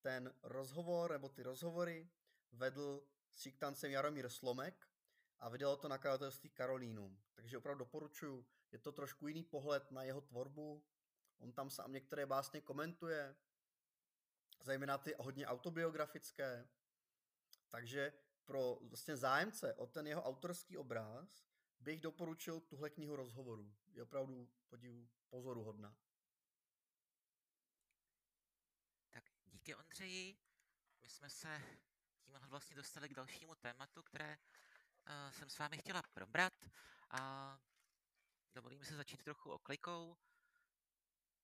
Ten 0.00 0.34
rozhovor, 0.42 1.12
nebo 1.12 1.28
ty 1.28 1.42
rozhovory 1.42 2.10
vedl 2.52 3.06
s 3.34 3.40
Šiktancem 3.42 3.90
Jaromír 3.90 4.28
Slomek 4.28 4.88
a 5.38 5.48
vydalo 5.48 5.76
to 5.76 5.88
nakladatelství 5.88 6.50
Karolínum. 6.50 7.22
Takže 7.34 7.58
opravdu 7.58 7.78
doporučuji. 7.78 8.46
Je 8.72 8.78
to 8.78 8.92
trošku 8.92 9.28
jiný 9.28 9.44
pohled 9.44 9.90
na 9.90 10.02
jeho 10.02 10.20
tvorbu. 10.20 10.84
On 11.38 11.52
tam 11.52 11.70
sám 11.70 11.92
některé 11.92 12.26
básně 12.26 12.60
komentuje, 12.60 13.36
zejména 14.60 14.98
ty 14.98 15.14
hodně 15.18 15.46
autobiografické. 15.46 16.68
Takže 17.70 18.12
pro 18.44 18.78
vlastně 18.82 19.16
zájemce 19.16 19.74
o 19.74 19.86
ten 19.86 20.06
jeho 20.06 20.22
autorský 20.22 20.76
obraz 20.76 21.44
bych 21.80 22.00
doporučil 22.00 22.60
tuhle 22.60 22.90
knihu 22.90 23.16
rozhovoru. 23.16 23.74
Je 23.92 24.02
opravdu 24.02 24.50
podivu 24.68 25.08
pozoruhodná. 25.28 25.96
Tak 29.10 29.24
díky 29.44 29.74
Ondřeji. 29.74 30.38
My 31.00 31.08
jsme 31.08 31.30
se 31.30 31.62
tímhle 32.24 32.40
vlastně 32.46 32.76
dostali 32.76 33.08
k 33.08 33.14
dalšímu 33.14 33.54
tématu, 33.54 34.02
které 34.02 34.38
uh, 34.38 35.32
jsem 35.32 35.50
s 35.50 35.58
vámi 35.58 35.78
chtěla 35.78 36.02
probrat 36.02 36.64
a 37.10 37.58
dovolím 38.54 38.84
se 38.84 38.96
začít 38.96 39.22
trochu 39.22 39.50
oklikou. 39.50 40.16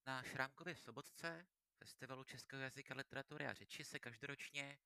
Na 0.07 0.23
Šrámkově 0.23 0.77
sobotce, 0.77 1.47
festivalu 1.79 2.25
českého 2.25 2.63
jazyka, 2.63 2.95
literatury 2.95 3.47
a 3.47 3.53
řeči 3.53 3.85
se 3.85 3.99
každoročně 3.99 4.79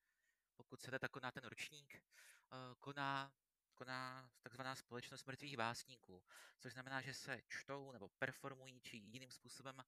pokud 0.63 0.81
se 0.81 0.99
tak 0.99 1.11
koná 1.11 1.31
ten 1.31 1.45
ročník, 1.45 1.95
eh, 1.95 2.75
koná, 2.81 3.33
koná 3.75 4.31
takzvaná 4.43 4.75
společnost 4.75 5.27
mrtvých 5.27 5.57
básníků, 5.57 6.23
což 6.59 6.73
znamená, 6.73 7.01
že 7.01 7.15
se 7.15 7.43
čtou 7.49 7.93
nebo 7.93 8.09
performují 8.09 8.81
či 8.81 8.97
jiným 8.97 9.31
způsobem 9.31 9.85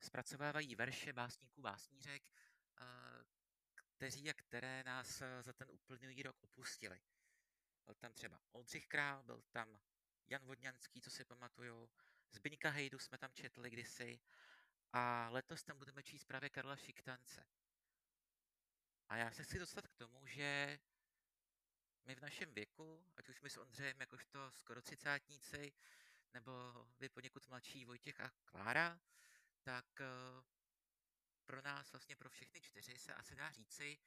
zpracovávají 0.00 0.74
verše 0.74 1.12
básníků, 1.12 1.62
básnířek, 1.62 2.22
eh, 2.80 3.24
kteří 3.74 4.30
a 4.30 4.34
které 4.34 4.84
nás 4.84 5.20
eh, 5.20 5.42
za 5.42 5.52
ten 5.52 5.70
úplný 5.70 6.22
rok 6.22 6.36
opustili. 6.42 7.00
Byl 7.84 7.94
tam 7.94 8.12
třeba 8.12 8.40
Oldřich 8.52 8.86
Král, 8.86 9.22
byl 9.22 9.42
tam 9.50 9.80
Jan 10.26 10.44
Vodňanský, 10.44 11.00
co 11.00 11.10
si 11.10 11.24
pamatuju, 11.24 11.88
Zbyňka 12.34 12.70
Hejdu 12.70 12.98
jsme 12.98 13.18
tam 13.18 13.30
četli 13.32 13.70
kdysi 13.70 14.20
a 14.92 15.28
letos 15.30 15.62
tam 15.62 15.78
budeme 15.78 16.02
číst 16.02 16.24
právě 16.24 16.50
Karla 16.50 16.76
Šiktance. 16.76 17.46
A 19.08 19.16
já 19.16 19.30
se 19.30 19.44
chci 19.44 19.58
dostat 19.58 19.86
k 19.88 19.94
tomu, 19.94 20.26
že 20.26 20.78
my 22.04 22.14
v 22.14 22.20
našem 22.20 22.54
věku, 22.54 23.06
ať 23.16 23.28
už 23.28 23.40
my 23.40 23.50
s 23.50 23.56
Ondřejem 23.56 24.00
jakožto 24.00 24.52
skoro 24.52 24.82
třicátníci, 24.82 25.72
nebo 26.34 26.52
vy 26.98 27.08
poněkud 27.08 27.48
mladší 27.48 27.84
Vojtěch 27.84 28.20
a 28.20 28.30
Klára, 28.44 29.00
tak 29.62 30.00
eh, 30.00 30.06
pro 31.46 31.62
nás, 31.62 31.92
vlastně 31.92 32.16
pro 32.16 32.30
všechny 32.30 32.60
čtyři, 32.60 32.98
se 32.98 33.14
asi 33.14 33.36
dá 33.36 33.50
říci, 33.50 33.98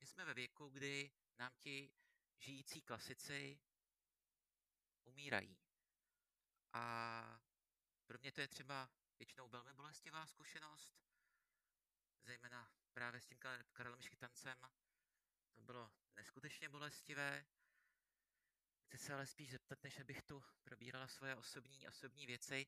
že 0.00 0.06
jsme 0.06 0.24
ve 0.24 0.34
věku, 0.34 0.68
kdy 0.68 1.10
nám 1.38 1.52
ti 1.58 1.90
žijící 2.38 2.82
klasici 2.82 3.60
umírají. 5.04 5.58
A 6.72 7.40
pro 8.06 8.18
mě 8.18 8.32
to 8.32 8.40
je 8.40 8.48
třeba 8.48 8.90
většinou 9.18 9.48
velmi 9.48 9.72
bolestivá 9.72 10.26
zkušenost, 10.26 10.96
zejména 12.26 12.70
právě 12.92 13.20
s 13.20 13.26
tím 13.26 13.38
Karelem 13.72 14.00
Škytancem. 14.00 14.58
To 15.54 15.60
bylo 15.60 15.92
neskutečně 16.16 16.68
bolestivé. 16.68 17.46
Chci 18.86 18.98
se 18.98 19.14
ale 19.14 19.26
spíš 19.26 19.50
zeptat, 19.50 19.82
než 19.82 20.00
abych 20.00 20.22
tu 20.22 20.44
probírala 20.62 21.08
svoje 21.08 21.36
osobní, 21.36 21.88
osobní 21.88 22.26
věci. 22.26 22.66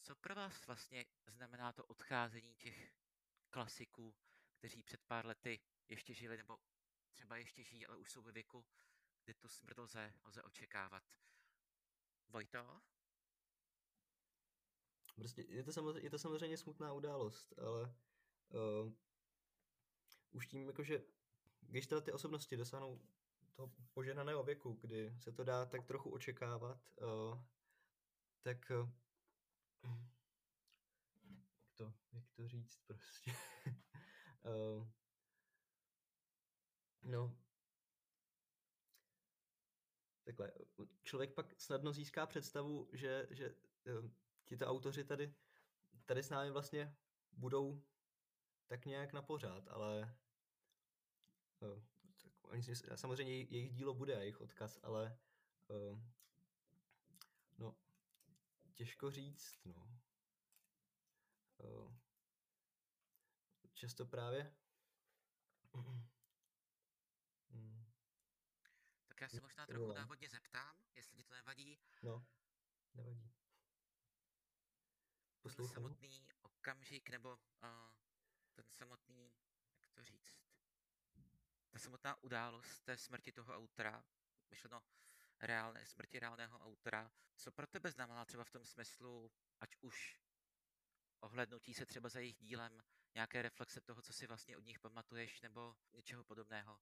Co 0.00 0.16
pro 0.16 0.34
vás 0.34 0.66
vlastně 0.66 1.06
znamená 1.26 1.72
to 1.72 1.84
odcházení 1.84 2.54
těch 2.54 2.94
klasiků, 3.50 4.14
kteří 4.58 4.82
před 4.82 5.02
pár 5.02 5.26
lety 5.26 5.60
ještě 5.88 6.14
žili, 6.14 6.36
nebo 6.36 6.58
třeba 7.12 7.36
ještě 7.36 7.64
žijí, 7.64 7.86
ale 7.86 7.96
už 7.96 8.12
jsou 8.12 8.22
ve 8.22 8.32
věku, 8.32 8.66
kdy 9.24 9.34
tu 9.34 9.48
smrt 9.48 9.78
lze, 9.78 10.14
lze 10.24 10.42
očekávat. 10.42 11.04
Vojto? 12.28 12.82
Prostě 15.14 15.42
je 15.42 15.64
to, 15.64 15.72
samozřejmě, 15.72 16.06
je 16.06 16.10
to 16.10 16.18
samozřejmě 16.18 16.56
smutná 16.56 16.92
událost, 16.92 17.58
ale 17.58 17.94
uh, 18.50 18.92
už 20.30 20.46
tím, 20.46 20.66
jakože 20.66 21.02
když 21.60 21.86
ty 21.86 22.12
osobnosti 22.12 22.56
dosáhnou 22.56 23.00
toho 23.54 23.72
poženaného 23.94 24.42
věku, 24.42 24.78
kdy 24.80 25.14
se 25.18 25.32
to 25.32 25.44
dá 25.44 25.66
tak 25.66 25.84
trochu 25.84 26.10
očekávat, 26.10 26.90
uh, 27.00 27.44
tak 28.42 28.72
uh, 29.84 30.00
jak, 31.60 31.74
to, 31.74 31.94
jak 32.12 32.24
to 32.36 32.48
říct 32.48 32.80
prostě. 32.86 33.32
uh, 34.44 34.88
no, 37.02 37.36
takhle, 40.24 40.52
člověk 41.02 41.34
pak 41.34 41.60
snadno 41.60 41.92
získá 41.92 42.26
představu, 42.26 42.88
že, 42.92 43.26
že 43.30 43.54
tito 44.44 44.66
autoři 44.66 45.04
tady, 45.04 45.34
tady 46.06 46.22
s 46.22 46.30
námi 46.30 46.50
vlastně 46.50 46.96
budou 47.32 47.82
tak 48.66 48.86
nějak 48.86 49.12
na 49.12 49.22
pořád, 49.22 49.68
ale 49.68 50.16
uh, 51.60 51.82
tak, 52.50 52.98
samozřejmě 52.98 53.32
jejich 53.32 53.72
dílo 53.74 53.94
bude 53.94 54.16
a 54.16 54.20
jejich 54.20 54.40
odkaz, 54.40 54.78
ale 54.82 55.18
uh, 55.68 56.00
no, 57.58 57.76
těžko 58.74 59.10
říct, 59.10 59.64
no. 59.64 59.98
Uh, 61.58 61.94
často 63.74 64.06
právě 64.06 64.54
hmm. 67.50 67.86
Tak 69.06 69.20
já 69.20 69.28
se 69.28 69.40
možná 69.40 69.66
trochu 69.66 69.92
návodně 69.92 70.28
zeptám, 70.28 70.76
jestli 70.94 71.16
ti 71.16 71.24
to 71.24 71.34
nevadí. 71.34 71.78
No, 72.02 72.26
nevadí. 72.94 73.32
Poslouchám. 75.42 75.74
Ten 75.74 75.74
samotný 75.74 76.28
okamžik, 76.42 77.08
nebo 77.08 77.38
uh, 77.62 78.05
ten 78.56 78.64
samotný, 78.70 79.32
jak 79.80 79.90
to 79.92 80.04
říct, 80.04 80.38
ta 81.70 81.78
samotná 81.78 82.22
událost 82.22 82.80
té 82.80 82.96
smrti 82.96 83.32
toho 83.32 83.56
autora, 83.56 84.04
myšleno 84.50 84.82
reálné, 85.40 85.86
smrti 85.86 86.18
reálného 86.18 86.58
autora, 86.58 87.12
co 87.36 87.52
pro 87.52 87.66
tebe 87.66 87.90
znamená 87.90 88.24
třeba 88.24 88.44
v 88.44 88.50
tom 88.50 88.64
smyslu, 88.64 89.32
ať 89.60 89.76
už 89.80 90.20
ohlednutí 91.20 91.74
se 91.74 91.86
třeba 91.86 92.08
za 92.08 92.20
jejich 92.20 92.36
dílem, 92.36 92.82
nějaké 93.14 93.42
reflexe 93.42 93.80
toho, 93.80 94.02
co 94.02 94.12
si 94.12 94.26
vlastně 94.26 94.56
od 94.56 94.64
nich 94.64 94.78
pamatuješ, 94.78 95.40
nebo 95.40 95.76
něčeho 95.92 96.24
podobného. 96.24 96.80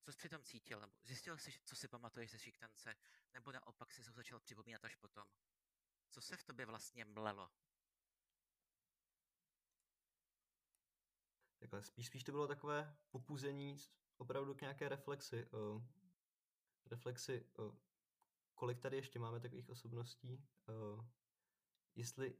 Co 0.00 0.12
jsi 0.12 0.18
přitom 0.18 0.42
cítil? 0.42 0.80
Nebo 0.80 0.92
zjistil 1.02 1.38
jsi, 1.38 1.60
co 1.64 1.76
si 1.76 1.88
pamatuješ 1.88 2.30
ze 2.30 2.38
šiktance? 2.38 2.96
Nebo 3.34 3.52
naopak 3.52 3.92
si 3.92 4.02
ho 4.02 4.12
začal 4.12 4.40
připomínat 4.40 4.84
až 4.84 4.96
potom? 4.96 5.24
Co 6.10 6.20
se 6.20 6.36
v 6.36 6.44
tobě 6.44 6.66
vlastně 6.66 7.04
mlelo? 7.04 7.50
Takhle, 11.58 11.82
spíš, 11.82 12.06
spíš 12.06 12.24
to 12.24 12.32
bylo 12.32 12.46
takové 12.46 12.96
popuzení 13.10 13.76
opravdu 14.16 14.54
k 14.54 14.60
nějaké 14.60 14.88
reflexi. 14.88 15.46
Uh, 15.46 15.82
reflexi, 16.86 17.46
uh, 17.58 17.74
kolik 18.54 18.80
tady 18.80 18.96
ještě 18.96 19.18
máme 19.18 19.40
takových 19.40 19.68
osobností, 19.68 20.44
uh, 20.68 21.04
jestli, 21.94 22.38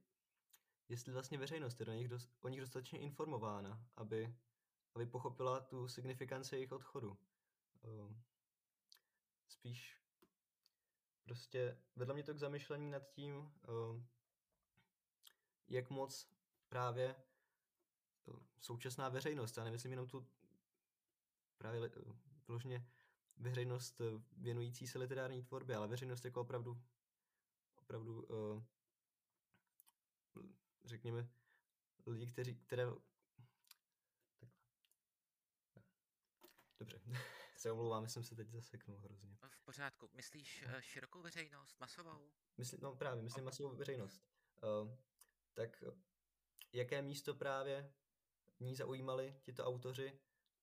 jestli 0.88 1.12
vlastně 1.12 1.38
veřejnost 1.38 1.80
je 1.80 1.86
do 1.86 1.92
nich 1.92 2.08
dost, 2.08 2.36
o 2.40 2.48
nich 2.48 2.60
dostatečně 2.60 2.98
informována, 2.98 3.86
aby, 3.96 4.36
aby 4.94 5.06
pochopila 5.06 5.60
tu 5.60 5.88
signifikanci 5.88 6.56
jejich 6.56 6.72
odchodu. 6.72 7.18
Uh, 7.82 8.16
spíš 9.48 10.02
prostě 11.22 11.82
vedle 11.96 12.14
mě 12.14 12.24
to 12.24 12.34
k 12.34 12.38
zamyšlení 12.38 12.90
nad 12.90 13.08
tím, 13.08 13.36
uh, 13.36 14.02
jak 15.68 15.90
moc 15.90 16.30
právě 16.68 17.16
současná 18.60 19.08
veřejnost, 19.08 19.56
já 19.56 19.64
nemyslím 19.64 19.92
jenom 19.92 20.06
tu 20.06 20.28
právě 21.58 21.90
vložně 22.48 22.86
veřejnost 23.36 24.00
věnující 24.32 24.86
se 24.86 24.98
literární 24.98 25.42
tvorbě, 25.42 25.76
ale 25.76 25.88
veřejnost 25.88 26.24
jako 26.24 26.40
opravdu 26.40 26.82
opravdu 27.76 28.22
uh, 28.22 28.62
řekněme 30.84 31.28
lidi, 32.06 32.26
kteří, 32.26 32.56
které 32.56 32.86
Dobře, 36.78 37.00
se 37.56 37.72
omlouvám, 37.72 38.08
jsem 38.08 38.24
se 38.24 38.34
teď 38.34 38.50
zaseknul 38.50 38.98
hrozně. 38.98 39.36
V 39.48 39.60
pořádku. 39.64 40.10
Myslíš 40.14 40.64
uh, 40.66 40.80
širokou 40.80 41.22
veřejnost, 41.22 41.80
masovou? 41.80 42.32
Myslím, 42.56 42.80
no 42.82 42.96
právě, 42.96 43.22
myslím 43.22 43.44
masovou 43.44 43.76
veřejnost. 43.76 44.22
Uh, 44.82 44.94
tak 45.54 45.84
jaké 46.72 47.02
místo 47.02 47.34
právě 47.34 47.92
ní 48.60 48.74
zaujímali 48.74 49.36
tito 49.42 49.64
autoři 49.64 50.18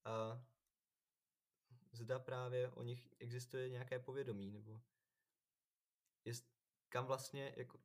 a 0.06 0.46
zda 1.92 2.20
právě 2.20 2.72
o 2.72 2.84
nich 2.84 3.14
existuje 3.20 3.70
nějaké 3.70 4.00
povědomí, 4.00 4.52
nebo 4.52 4.82
jest, 6.26 6.50
kam 6.90 7.06
vlastně 7.06 7.54
jako 7.58 7.80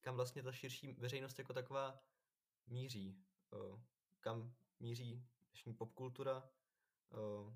kam 0.00 0.14
vlastně 0.14 0.42
ta 0.42 0.52
širší 0.52 0.92
veřejnost 0.92 1.38
jako 1.38 1.52
taková 1.52 2.04
míří, 2.66 3.24
uh, 3.50 3.80
kam 4.20 4.54
míří 4.80 5.28
dnešní 5.50 5.74
popkultura 5.74 6.50
uh, 7.10 7.54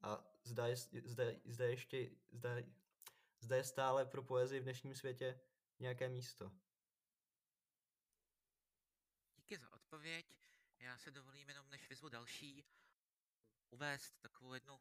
a 0.00 0.24
zda 0.44 0.66
je, 0.66 0.76
zda, 0.76 1.24
zda 1.44 1.64
ještě 1.66 2.10
zda, 2.32 2.50
zda 3.40 3.56
je 3.56 3.64
stále 3.64 4.06
pro 4.06 4.22
poezii 4.22 4.60
v 4.60 4.62
dnešním 4.62 4.94
světě 4.94 5.40
nějaké 5.78 6.08
místo. 6.08 6.52
Díky 9.36 9.58
za 9.58 9.72
odpověď. 9.72 10.26
Já 10.78 10.98
se 10.98 11.10
dovolím 11.10 11.48
jenom, 11.48 11.70
než 11.70 11.88
vyzvu 11.88 12.08
další, 12.08 12.64
uvést 13.70 14.20
takovou 14.20 14.54
jednu 14.54 14.80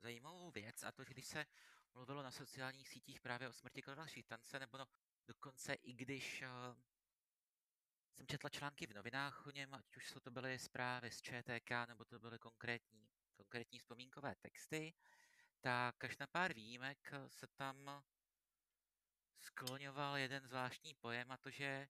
zajímavou 0.00 0.50
věc, 0.50 0.82
a 0.82 0.92
to, 0.92 1.04
že 1.04 1.14
když 1.14 1.26
se 1.26 1.46
mluvilo 1.94 2.22
na 2.22 2.30
sociálních 2.30 2.88
sítích 2.88 3.20
právě 3.20 3.48
o 3.48 3.52
smrti 3.52 3.82
Karla 3.82 4.06
Šítance, 4.06 4.58
nebo 4.58 4.78
no, 4.78 4.86
dokonce 5.26 5.74
i 5.74 5.92
když 5.92 6.42
uh, 6.42 6.76
jsem 8.12 8.26
četla 8.26 8.50
články 8.50 8.86
v 8.86 8.94
novinách 8.94 9.46
o 9.46 9.50
něm, 9.50 9.74
ať 9.74 9.96
už 9.96 10.14
to 10.22 10.30
byly 10.30 10.58
zprávy 10.58 11.10
z 11.10 11.22
ČTK, 11.22 11.70
nebo 11.88 12.04
to 12.04 12.18
byly 12.18 12.38
konkrétní, 12.38 13.08
konkrétní 13.32 13.78
vzpomínkové 13.78 14.34
texty, 14.34 14.94
tak 15.60 16.04
až 16.04 16.18
na 16.18 16.26
pár 16.26 16.52
výjimek 16.52 17.12
se 17.28 17.46
tam 17.46 18.04
skloňoval 19.40 20.16
jeden 20.16 20.46
zvláštní 20.46 20.94
pojem, 20.94 21.32
a 21.32 21.36
to, 21.36 21.50
že 21.50 21.88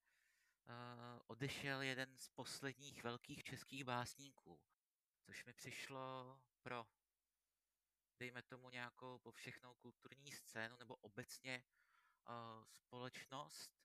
odešel 1.27 1.83
jeden 1.83 2.17
z 2.17 2.29
posledních 2.29 3.05
velkých 3.05 3.45
českých 3.45 3.85
básníků, 3.85 4.61
což 5.23 5.45
mi 5.45 5.53
přišlo 5.53 6.41
pro, 6.63 6.87
dejme 8.19 8.43
tomu, 8.43 8.71
nějakou 8.71 9.19
povšechnou 9.19 9.75
kulturní 9.75 10.33
scénu 10.33 10.77
nebo 10.77 10.97
obecně 10.97 11.65
společnost 12.71 13.79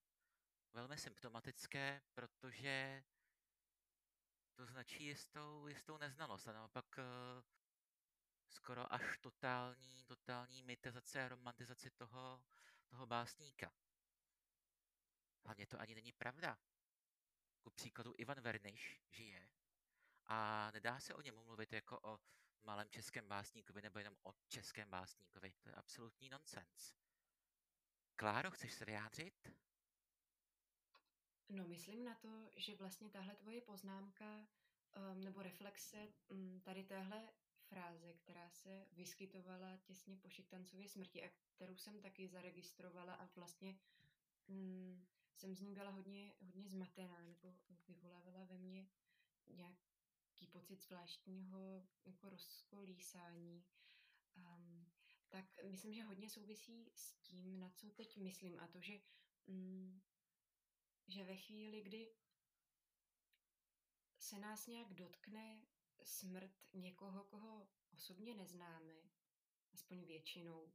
velmi 0.74 0.98
symptomatické, 0.98 2.02
protože 2.14 3.04
to 4.56 4.66
značí 4.66 5.04
jistou, 5.04 5.68
jistou 5.68 5.98
neznalost 5.98 6.48
a 6.48 6.54
naopak 6.54 6.86
uh, 6.98 7.04
skoro 8.50 8.94
až 8.94 9.18
totální, 9.18 10.04
totální 10.04 10.64
mitizace 10.64 11.26
a 11.26 11.28
romantizaci 11.28 11.90
toho, 11.90 12.44
toho 12.88 13.06
básníka. 13.06 13.72
Hlavně 15.46 15.68
to 15.68 15.80
ani 15.80 15.96
není 15.96 16.12
pravda. 16.12 16.58
Ku 17.64 17.70
příkladu 17.70 18.14
Ivan 18.18 18.42
Verniš 18.42 19.02
žije 19.10 19.50
a 20.26 20.72
nedá 20.72 21.00
se 21.00 21.14
o 21.14 21.22
něm 21.22 21.36
mluvit 21.36 21.74
jako 21.74 22.00
o 22.04 22.20
malém 22.64 22.90
českém 22.90 23.28
básníkovi 23.28 23.82
nebo 23.82 24.00
jenom 24.00 24.16
o 24.24 24.34
českém 24.48 24.90
básníkovi. 24.90 25.54
To 25.62 25.70
je 25.70 25.76
absolutní 25.76 26.30
nonsens. 26.30 26.96
Kláro, 28.16 28.52
chceš 28.52 28.74
se 28.74 28.86
vyjádřit? 28.86 29.52
No, 31.50 31.68
myslím 31.68 32.04
na 32.04 32.16
to, 32.16 32.50
že 32.56 32.76
vlastně 32.76 33.10
tahle 33.10 33.36
tvoje 33.36 33.62
poznámka 33.62 34.48
um, 35.12 35.24
nebo 35.24 35.42
reflexe 35.42 36.08
um, 36.28 36.62
tady 36.62 36.84
téhle 36.84 37.30
fráze, 37.64 38.14
která 38.14 38.50
se 38.50 38.88
vyskytovala 38.92 39.78
těsně 39.78 40.18
po 40.18 40.30
Šiktancově 40.30 40.90
smrti 40.90 41.24
a 41.24 41.32
kterou 41.56 41.78
jsem 41.78 42.02
taky 42.02 42.28
zaregistrovala 42.28 43.14
a 43.14 43.30
vlastně 43.36 43.80
um, 44.48 45.08
jsem 45.36 45.56
z 45.56 45.62
ní 45.62 45.74
byla 45.74 45.90
hodně, 45.90 46.34
hodně 46.40 46.70
zmatená 46.70 47.22
nebo 47.22 47.56
vyvolávala 47.88 48.44
ve 48.44 48.58
mně 48.58 48.88
nějaký 49.48 50.48
pocit 50.52 50.82
zvláštního 50.82 51.88
jako 52.06 52.30
rozkolísání. 52.30 53.66
Um, 54.36 54.92
tak 55.30 55.46
myslím, 55.64 55.94
že 55.94 56.04
hodně 56.04 56.30
souvisí 56.30 56.92
s 56.96 57.14
tím, 57.14 57.60
na 57.60 57.70
co 57.70 57.90
teď 57.90 58.18
myslím 58.18 58.60
a 58.60 58.68
to, 58.68 58.82
že, 58.82 59.00
um, 59.46 60.02
že 61.08 61.24
ve 61.24 61.36
chvíli, 61.36 61.82
kdy 61.82 62.14
se 64.20 64.40
nás 64.40 64.68
nějak 64.68 64.94
dotkne 64.94 65.66
smrt 66.04 66.52
někoho, 66.74 67.24
koho 67.24 67.68
osobně 67.94 68.36
neznáme, 68.36 68.94
aspoň 69.72 70.06
většinou, 70.06 70.74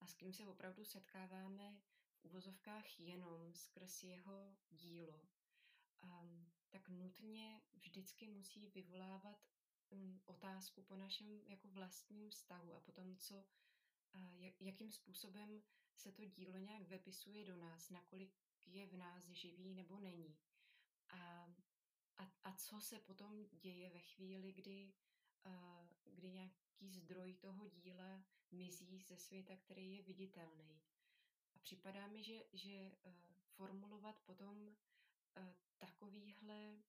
a 0.00 0.06
s 0.06 0.14
kým 0.14 0.32
se 0.32 0.46
opravdu 0.46 0.84
setkáváme 0.84 1.82
uvozovkách 2.26 3.00
jenom 3.00 3.54
skrz 3.54 4.02
jeho 4.02 4.56
dílo, 4.70 5.28
um, 6.02 6.52
tak 6.70 6.88
nutně 6.88 7.62
vždycky 7.72 8.28
musí 8.28 8.68
vyvolávat 8.68 9.46
um, 9.90 10.20
otázku 10.24 10.82
po 10.82 10.96
našem 10.96 11.40
jako 11.46 11.68
vlastním 11.68 12.30
vztahu 12.30 12.74
a 12.74 12.80
potom, 12.80 13.16
co, 13.16 13.34
uh, 14.14 14.34
jak, 14.34 14.60
jakým 14.60 14.92
způsobem 14.92 15.62
se 15.94 16.12
to 16.12 16.24
dílo 16.24 16.58
nějak 16.58 16.82
vepisuje 16.82 17.44
do 17.44 17.56
nás, 17.56 17.90
nakolik 17.90 18.34
je 18.66 18.86
v 18.86 18.96
nás 18.96 19.28
živý 19.28 19.74
nebo 19.74 20.00
není. 20.00 20.38
A, 21.08 21.46
a, 22.16 22.32
a 22.44 22.52
co 22.56 22.80
se 22.80 22.98
potom 22.98 23.46
děje 23.52 23.90
ve 23.90 24.00
chvíli, 24.00 24.52
kdy, 24.52 24.94
uh, 25.46 25.88
kdy 26.14 26.30
nějaký 26.30 26.90
zdroj 26.90 27.34
toho 27.34 27.68
díla 27.68 28.24
mizí 28.50 29.02
ze 29.02 29.16
světa, 29.16 29.56
který 29.56 29.92
je 29.92 30.02
viditelný. 30.02 30.80
Připadá 31.66 32.06
mi, 32.06 32.22
že, 32.22 32.44
že 32.52 32.96
uh, 33.06 33.12
formulovat 33.56 34.20
potom 34.20 34.68
uh, 34.68 34.74
takovýhle, 35.78 36.82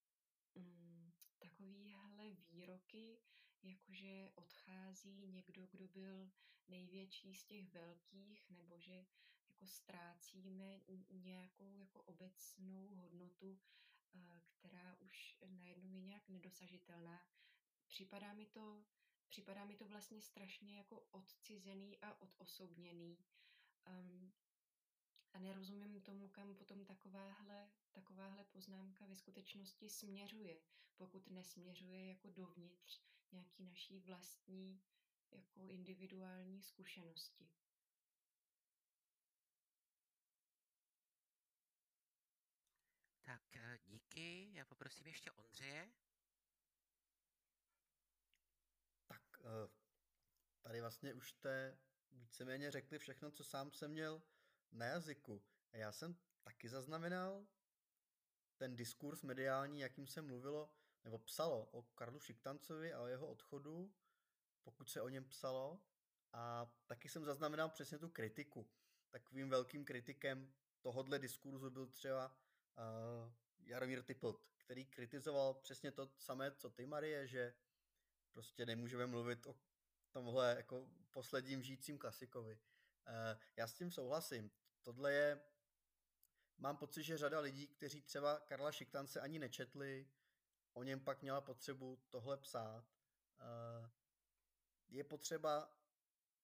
um, 0.54 1.14
takovýhle 1.40 2.30
výroky, 2.30 3.20
jakože 3.64 4.32
odchází 4.36 5.28
někdo, 5.28 5.68
kdo 5.68 5.88
byl 5.88 6.32
největší 6.68 7.36
z 7.36 7.44
těch 7.44 7.74
velkých, 7.74 8.50
nebo 8.50 8.80
že 8.80 9.06
jako 9.50 9.68
ztrácíme 9.68 10.82
nějakou 11.10 11.78
jako 11.78 12.02
obecnou 12.02 12.96
hodnotu, 12.96 13.60
uh, 14.14 14.40
která 14.46 14.96
už 15.00 15.38
najednou 15.48 15.94
je 15.94 16.02
nějak 16.02 16.30
nedosažitelná. 16.30 17.28
Připadá 17.88 18.34
mi 18.34 18.46
to 18.46 18.86
připadá 19.30 19.66
mi 19.66 19.76
to 19.76 19.88
vlastně 19.88 20.22
strašně 20.22 20.78
jako 20.78 21.00
odcizený 21.12 21.98
a 22.02 22.22
odosobněný. 22.22 23.18
Um, 23.88 24.34
a 25.38 25.40
nerozumím 25.40 26.02
tomu, 26.02 26.28
kam 26.30 26.56
potom 26.56 26.86
takováhle, 26.86 27.70
takováhle 27.92 28.44
poznámka 28.44 29.06
ve 29.06 29.16
skutečnosti 29.16 29.90
směřuje, 29.90 30.58
pokud 30.96 31.30
nesměřuje 31.30 32.08
jako 32.08 32.30
dovnitř 32.30 33.02
nějaký 33.32 33.64
naší 33.64 34.00
vlastní 34.00 34.82
jako 35.32 35.68
individuální 35.68 36.62
zkušenosti. 36.62 37.50
Tak 43.24 43.56
eh, 43.56 43.80
díky, 43.86 44.50
já 44.54 44.66
poprosím 44.66 45.08
ještě 45.08 45.32
Ondřeje. 45.32 45.92
Tak 49.08 49.24
eh, 49.40 49.70
tady 50.62 50.82
vlastně 50.82 51.14
už 51.14 51.30
jste 51.30 51.78
víceméně 52.12 52.72
řekli 52.72 53.00
všechno, 53.00 53.32
co 53.32 53.44
sám 53.44 53.72
jsem 53.72 53.92
měl 53.92 54.22
na 54.72 54.86
jazyku. 54.86 55.42
A 55.72 55.78
já 55.78 55.92
jsem 55.92 56.16
taky 56.44 56.70
zaznamenal 56.70 57.48
ten 58.58 58.76
diskurs 58.76 59.24
mediální, 59.24 59.80
jakým 59.80 60.08
se 60.08 60.22
mluvilo, 60.22 60.74
nebo 61.04 61.18
psalo 61.18 61.66
o 61.72 61.82
Karlu 61.82 62.20
Šiktancovi 62.20 62.94
a 62.94 63.02
o 63.02 63.08
jeho 63.08 63.28
odchodu, 63.28 63.94
pokud 64.64 64.90
se 64.90 65.02
o 65.02 65.10
něm 65.10 65.26
psalo. 65.26 65.82
A 66.34 66.72
taky 66.88 67.10
jsem 67.10 67.26
zaznamenal 67.26 67.70
přesně 67.70 67.98
tu 67.98 68.10
kritiku. 68.10 68.70
Takovým 69.10 69.50
velkým 69.50 69.86
kritikem 69.86 70.54
tohodle 70.82 71.20
diskurzu 71.20 71.70
byl 71.70 71.88
třeba 71.88 72.28
uh, 72.28 73.34
Jaromír 73.60 74.04
Typlt, 74.04 74.48
který 74.58 74.86
kritizoval 74.86 75.54
přesně 75.54 75.92
to 75.92 76.12
samé, 76.18 76.52
co 76.52 76.70
ty, 76.70 76.86
Marie, 76.86 77.28
že 77.28 77.54
prostě 78.32 78.66
nemůžeme 78.66 79.08
mluvit 79.08 79.48
o 79.48 79.56
tomhle 80.12 80.56
jako 80.58 80.90
posledním 81.12 81.64
žijícím 81.64 81.98
klasikovi. 81.98 82.60
Uh, 83.08 83.42
já 83.56 83.68
s 83.68 83.74
tím 83.74 83.92
souhlasím. 83.92 84.52
Tohle 84.82 85.14
je, 85.14 85.42
mám 86.58 86.78
pocit, 86.78 87.04
že 87.04 87.18
řada 87.18 87.40
lidí, 87.40 87.68
kteří 87.68 88.02
třeba 88.02 88.40
Karla 88.40 88.72
Šiktance 88.72 89.22
ani 89.22 89.40
nečetli, 89.40 90.10
o 90.74 90.84
něm 90.84 91.00
pak 91.00 91.22
měla 91.22 91.42
potřebu 91.42 92.00
tohle 92.10 92.38
psát. 92.38 92.86
Uh, 93.40 93.90
je 94.90 95.04
potřeba 95.04 95.78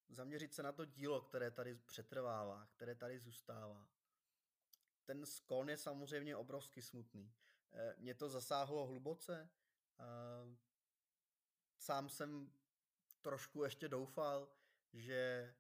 zaměřit 0.10 0.54
se 0.54 0.64
na 0.64 0.72
to 0.72 0.86
dílo, 0.86 1.22
které 1.22 1.52
tady 1.52 1.76
přetrvává, 1.76 2.66
které 2.66 2.96
tady 2.96 3.20
zůstává. 3.20 3.88
Ten 5.06 5.26
skon 5.26 5.70
je 5.70 5.78
samozřejmě 5.78 6.36
obrovsky 6.36 6.82
smutný. 6.82 7.34
Eh, 7.72 7.96
mě 7.98 8.16
to 8.16 8.30
zasáhlo 8.30 8.86
hluboce. 8.86 9.50
Eh, 10.00 10.58
sám 11.78 12.10
jsem 12.10 12.52
trošku 13.22 13.64
ještě 13.64 13.88
doufal, 13.88 14.50
že 14.94 15.54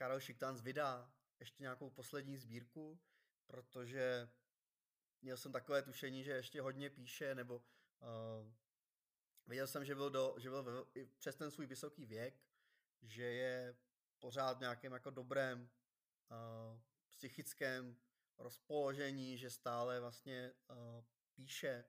Karel 0.00 0.20
Šiktans 0.20 0.60
vydá 0.60 1.12
ještě 1.40 1.62
nějakou 1.62 1.90
poslední 1.90 2.36
sbírku, 2.36 3.00
protože 3.46 4.30
měl 5.22 5.36
jsem 5.36 5.52
takové 5.52 5.82
tušení, 5.82 6.24
že 6.24 6.32
ještě 6.32 6.60
hodně 6.60 6.90
píše, 6.90 7.34
nebo 7.34 7.56
uh, 7.56 8.52
viděl 9.46 9.66
jsem, 9.66 9.84
že 9.84 9.94
byl, 9.94 10.10
do, 10.10 10.34
že 10.38 10.50
byl 10.50 10.62
v, 10.62 10.90
i 10.94 11.06
přes 11.06 11.36
ten 11.36 11.50
svůj 11.50 11.66
vysoký 11.66 12.06
věk, 12.06 12.42
že 13.02 13.22
je 13.22 13.76
pořád 14.18 14.56
v 14.58 14.60
nějakém 14.60 14.92
jako 14.92 15.10
dobrém 15.10 15.70
uh, 16.30 16.80
psychickém 17.08 17.96
rozpoložení, 18.38 19.38
že 19.38 19.50
stále 19.50 20.00
vlastně 20.00 20.52
uh, 20.70 21.04
píše 21.34 21.84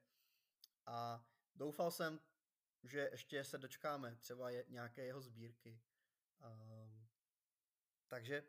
a 0.85 1.25
doufal 1.55 1.91
jsem, 1.91 2.19
že 2.83 3.09
ještě 3.11 3.43
se 3.43 3.57
dočkáme 3.57 4.15
třeba 4.15 4.49
je, 4.49 4.65
nějaké 4.67 5.05
jeho 5.05 5.21
sbírky. 5.21 5.81
Uh, 6.39 6.90
takže 8.11 8.43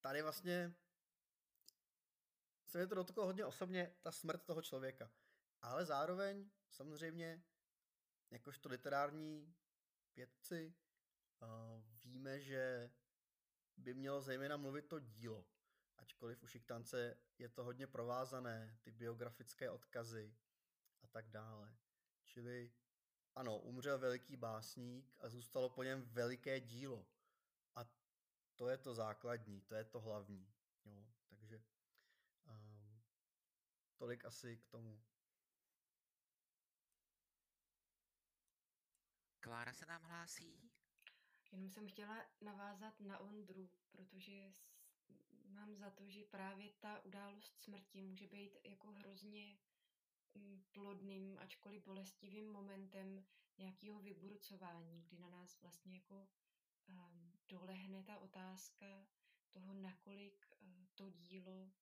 tady 0.00 0.22
vlastně 0.22 0.74
se 2.66 2.78
mě 2.78 2.86
to 2.86 2.94
dotklo 2.94 3.24
hodně 3.24 3.44
osobně, 3.44 3.96
ta 4.02 4.12
smrt 4.12 4.44
toho 4.44 4.62
člověka. 4.62 5.10
Ale 5.62 5.86
zároveň 5.86 6.50
samozřejmě, 6.70 7.44
jakožto 8.30 8.68
literární 8.68 9.54
vědci, 10.16 10.74
uh, 11.42 11.82
víme, 12.04 12.40
že 12.40 12.90
by 13.76 13.94
mělo 13.94 14.22
zejména 14.22 14.56
mluvit 14.56 14.88
to 14.88 14.98
dílo. 14.98 15.46
Ačkoliv 15.96 16.42
u 16.42 16.46
Šiktance 16.46 17.18
je 17.38 17.48
to 17.48 17.64
hodně 17.64 17.86
provázané, 17.86 18.78
ty 18.82 18.90
biografické 18.90 19.70
odkazy 19.70 20.36
a 21.02 21.06
tak 21.06 21.28
dále. 21.28 21.76
Čili 22.24 22.72
ano, 23.34 23.58
umřel 23.58 23.98
veliký 23.98 24.36
básník 24.36 25.14
a 25.18 25.28
zůstalo 25.28 25.70
po 25.70 25.82
něm 25.82 26.02
veliké 26.02 26.60
dílo. 26.60 27.13
To 28.56 28.68
je 28.68 28.78
to 28.78 28.94
základní, 28.94 29.60
to 29.60 29.74
je 29.74 29.84
to 29.84 30.00
hlavní. 30.00 30.54
Jo, 30.84 31.06
takže 31.28 31.62
um, 32.50 33.02
tolik 33.96 34.24
asi 34.24 34.56
k 34.56 34.66
tomu. 34.66 35.02
Klára 39.40 39.72
se 39.72 39.86
nám 39.86 40.02
hlásí. 40.02 40.70
Jenom 41.52 41.70
jsem 41.70 41.88
chtěla 41.88 42.26
navázat 42.40 43.00
na 43.00 43.18
Ondru, 43.18 43.70
protože 43.90 44.52
mám 45.44 45.76
za 45.76 45.90
to, 45.90 46.08
že 46.08 46.24
právě 46.24 46.72
ta 46.72 47.04
událost 47.04 47.60
smrti 47.60 48.02
může 48.02 48.26
být 48.26 48.58
jako 48.64 48.92
hrozně 48.92 49.58
mm, 50.34 50.64
plodným, 50.72 51.38
ačkoliv 51.38 51.84
bolestivým 51.84 52.52
momentem 52.52 53.24
nějakého 53.58 54.02
vyburcování, 54.02 55.02
kdy 55.02 55.18
na 55.18 55.28
nás 55.28 55.60
vlastně 55.60 55.94
jako 55.94 56.28
um, 56.88 57.33
dolehne 57.48 58.02
ta 58.02 58.18
otázka 58.18 59.06
toho, 59.50 59.74
nakolik 59.74 60.46
uh, 60.60 60.86
to 60.94 61.10
dílo 61.10 61.72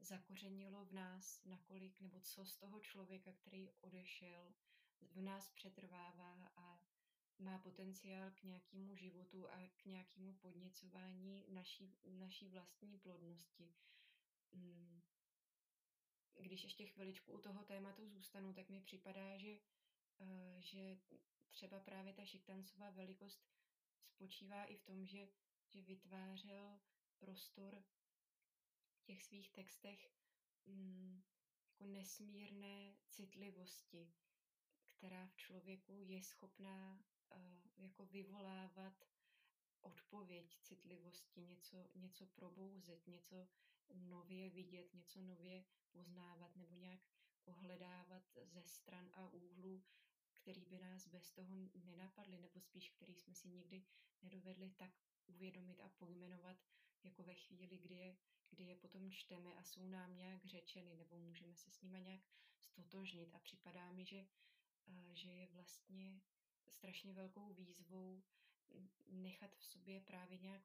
zakořenilo 0.00 0.84
v 0.84 0.92
nás, 0.92 1.44
nakolik 1.44 2.00
nebo 2.00 2.20
co 2.20 2.44
z 2.44 2.56
toho 2.56 2.80
člověka, 2.80 3.32
který 3.32 3.68
odešel, 3.80 4.54
v 5.00 5.20
nás 5.20 5.50
přetrvává 5.50 6.52
a 6.56 6.80
má 7.38 7.58
potenciál 7.58 8.30
k 8.30 8.42
nějakému 8.42 8.96
životu 8.96 9.50
a 9.50 9.70
k 9.76 9.84
nějakému 9.84 10.34
podněcování 10.34 11.46
naší, 11.48 11.98
naší 12.04 12.48
vlastní 12.48 12.98
plodnosti. 12.98 13.74
Mm. 14.52 15.02
Když 16.40 16.64
ještě 16.64 16.86
chviličku 16.86 17.32
u 17.32 17.40
toho 17.40 17.64
tématu 17.64 18.08
zůstanu, 18.08 18.52
tak 18.54 18.68
mi 18.68 18.80
připadá, 18.80 19.38
že, 19.38 19.58
eh, 20.20 20.56
že 20.60 20.98
třeba 21.50 21.80
právě 21.80 22.12
ta 22.12 22.24
šiktancová 22.24 22.90
velikost 22.90 23.55
spočívá 24.16 24.64
i 24.64 24.76
v 24.76 24.82
tom, 24.82 25.06
že, 25.06 25.28
že 25.68 25.82
vytvářel 25.82 26.80
prostor 27.18 27.84
v 28.96 29.02
těch 29.04 29.22
svých 29.22 29.50
textech 29.50 30.12
mm, 30.66 31.22
jako 31.68 31.84
nesmírné 31.86 32.96
citlivosti, 33.08 34.14
která 34.86 35.26
v 35.26 35.36
člověku 35.36 36.02
je 36.02 36.22
schopná 36.22 37.04
jako 37.76 38.06
vyvolávat 38.06 39.04
odpověď 39.80 40.58
citlivosti, 40.62 41.40
něco, 41.40 41.90
něco 41.94 42.26
probouzet, 42.26 43.06
něco 43.06 43.48
nově 43.94 44.50
vidět, 44.50 44.94
něco 44.94 45.20
nově 45.20 45.64
poznávat 45.90 46.56
nebo 46.56 46.74
nějak 46.74 47.00
ohledávat 47.44 48.22
ze 48.42 48.62
stran 48.62 49.10
a 49.12 49.28
úhlů, 49.28 49.84
který 50.46 50.64
by 50.64 50.78
nás 50.78 51.08
bez 51.08 51.30
toho 51.30 51.54
nenapadly, 51.84 52.38
nebo 52.38 52.60
spíš 52.60 52.90
který 52.90 53.14
jsme 53.14 53.34
si 53.34 53.48
nikdy 53.48 53.84
nedovedli 54.22 54.70
tak 54.70 54.90
uvědomit 55.26 55.80
a 55.80 55.88
pojmenovat, 55.88 56.56
jako 57.04 57.22
ve 57.22 57.34
chvíli, 57.34 57.78
kdy 57.78 57.94
je, 57.94 58.16
kdy 58.50 58.64
je 58.64 58.76
potom 58.76 59.10
čteme 59.10 59.54
a 59.54 59.62
jsou 59.62 59.86
nám 59.86 60.16
nějak 60.16 60.44
řečeny, 60.44 60.94
nebo 60.94 61.18
můžeme 61.18 61.56
se 61.56 61.70
s 61.70 61.80
nima 61.80 61.98
nějak 61.98 62.20
stotožnit. 62.60 63.34
A 63.34 63.38
připadá 63.38 63.92
mi, 63.92 64.04
že, 64.04 64.26
že 65.12 65.28
je 65.28 65.46
vlastně 65.46 66.20
strašně 66.68 67.14
velkou 67.14 67.54
výzvou 67.54 68.22
nechat 69.06 69.56
v 69.56 69.64
sobě 69.64 70.00
právě 70.00 70.38
nějak 70.38 70.62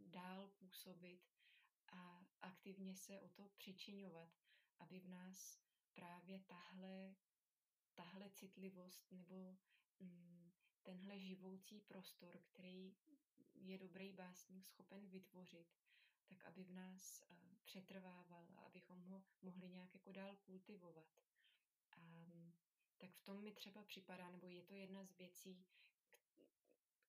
dál 0.00 0.48
působit 0.48 1.20
a 1.88 2.26
aktivně 2.42 2.96
se 2.96 3.20
o 3.20 3.28
to 3.28 3.48
přičiňovat, 3.48 4.28
aby 4.78 5.00
v 5.00 5.08
nás 5.08 5.58
právě 5.94 6.40
tahle, 6.40 7.14
tahle 7.94 8.30
citlivost 8.30 9.12
nebo 9.12 9.56
mm, 10.00 10.52
tenhle 10.82 11.18
živoucí 11.18 11.80
prostor, 11.80 12.38
který 12.38 12.96
je 13.54 13.78
dobrý 13.78 14.12
básník 14.12 14.66
schopen 14.66 15.08
vytvořit, 15.08 15.66
tak 16.26 16.44
aby 16.44 16.64
v 16.64 16.70
nás 16.70 17.22
uh, 17.30 17.36
přetrvával 17.64 18.48
a 18.56 18.60
abychom 18.60 19.02
ho 19.02 19.24
mohli 19.42 19.68
nějak 19.68 19.94
jako 19.94 20.12
dál 20.12 20.36
kultivovat. 20.36 21.06
A 21.92 22.26
tak 22.98 23.14
v 23.14 23.22
tom 23.24 23.42
mi 23.42 23.52
třeba 23.52 23.82
připadá, 23.82 24.30
nebo 24.30 24.48
je 24.48 24.62
to 24.62 24.74
jedna 24.74 25.04
z 25.04 25.16
věcí, 25.16 25.66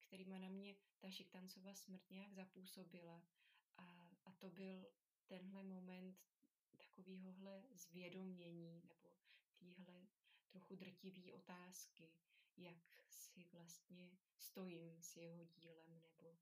kterýma 0.08 0.38
na 0.40 0.50
mě 0.50 0.76
ta 1.00 1.10
Šiktancova 1.10 1.74
smrt 1.74 2.10
nějak 2.10 2.34
zapůsobila. 2.34 3.24
A, 3.78 4.12
a 4.26 4.32
to 4.32 4.50
byl 4.50 4.88
tenhle 5.28 5.64
moment 5.64 6.26
takovýhohle 6.78 7.64
zvědomění 7.74 8.82
nebo 8.84 9.10
týhle 9.56 10.05
trochu 10.56 10.76
drtivý 10.76 11.34
otázky. 11.34 12.10
jak 12.58 12.78
si 13.10 13.44
vlastně 13.44 14.18
stojím 14.38 15.02
s 15.02 15.18
jeho 15.18 15.46
dílem, 15.46 16.00
nebo 16.00 16.38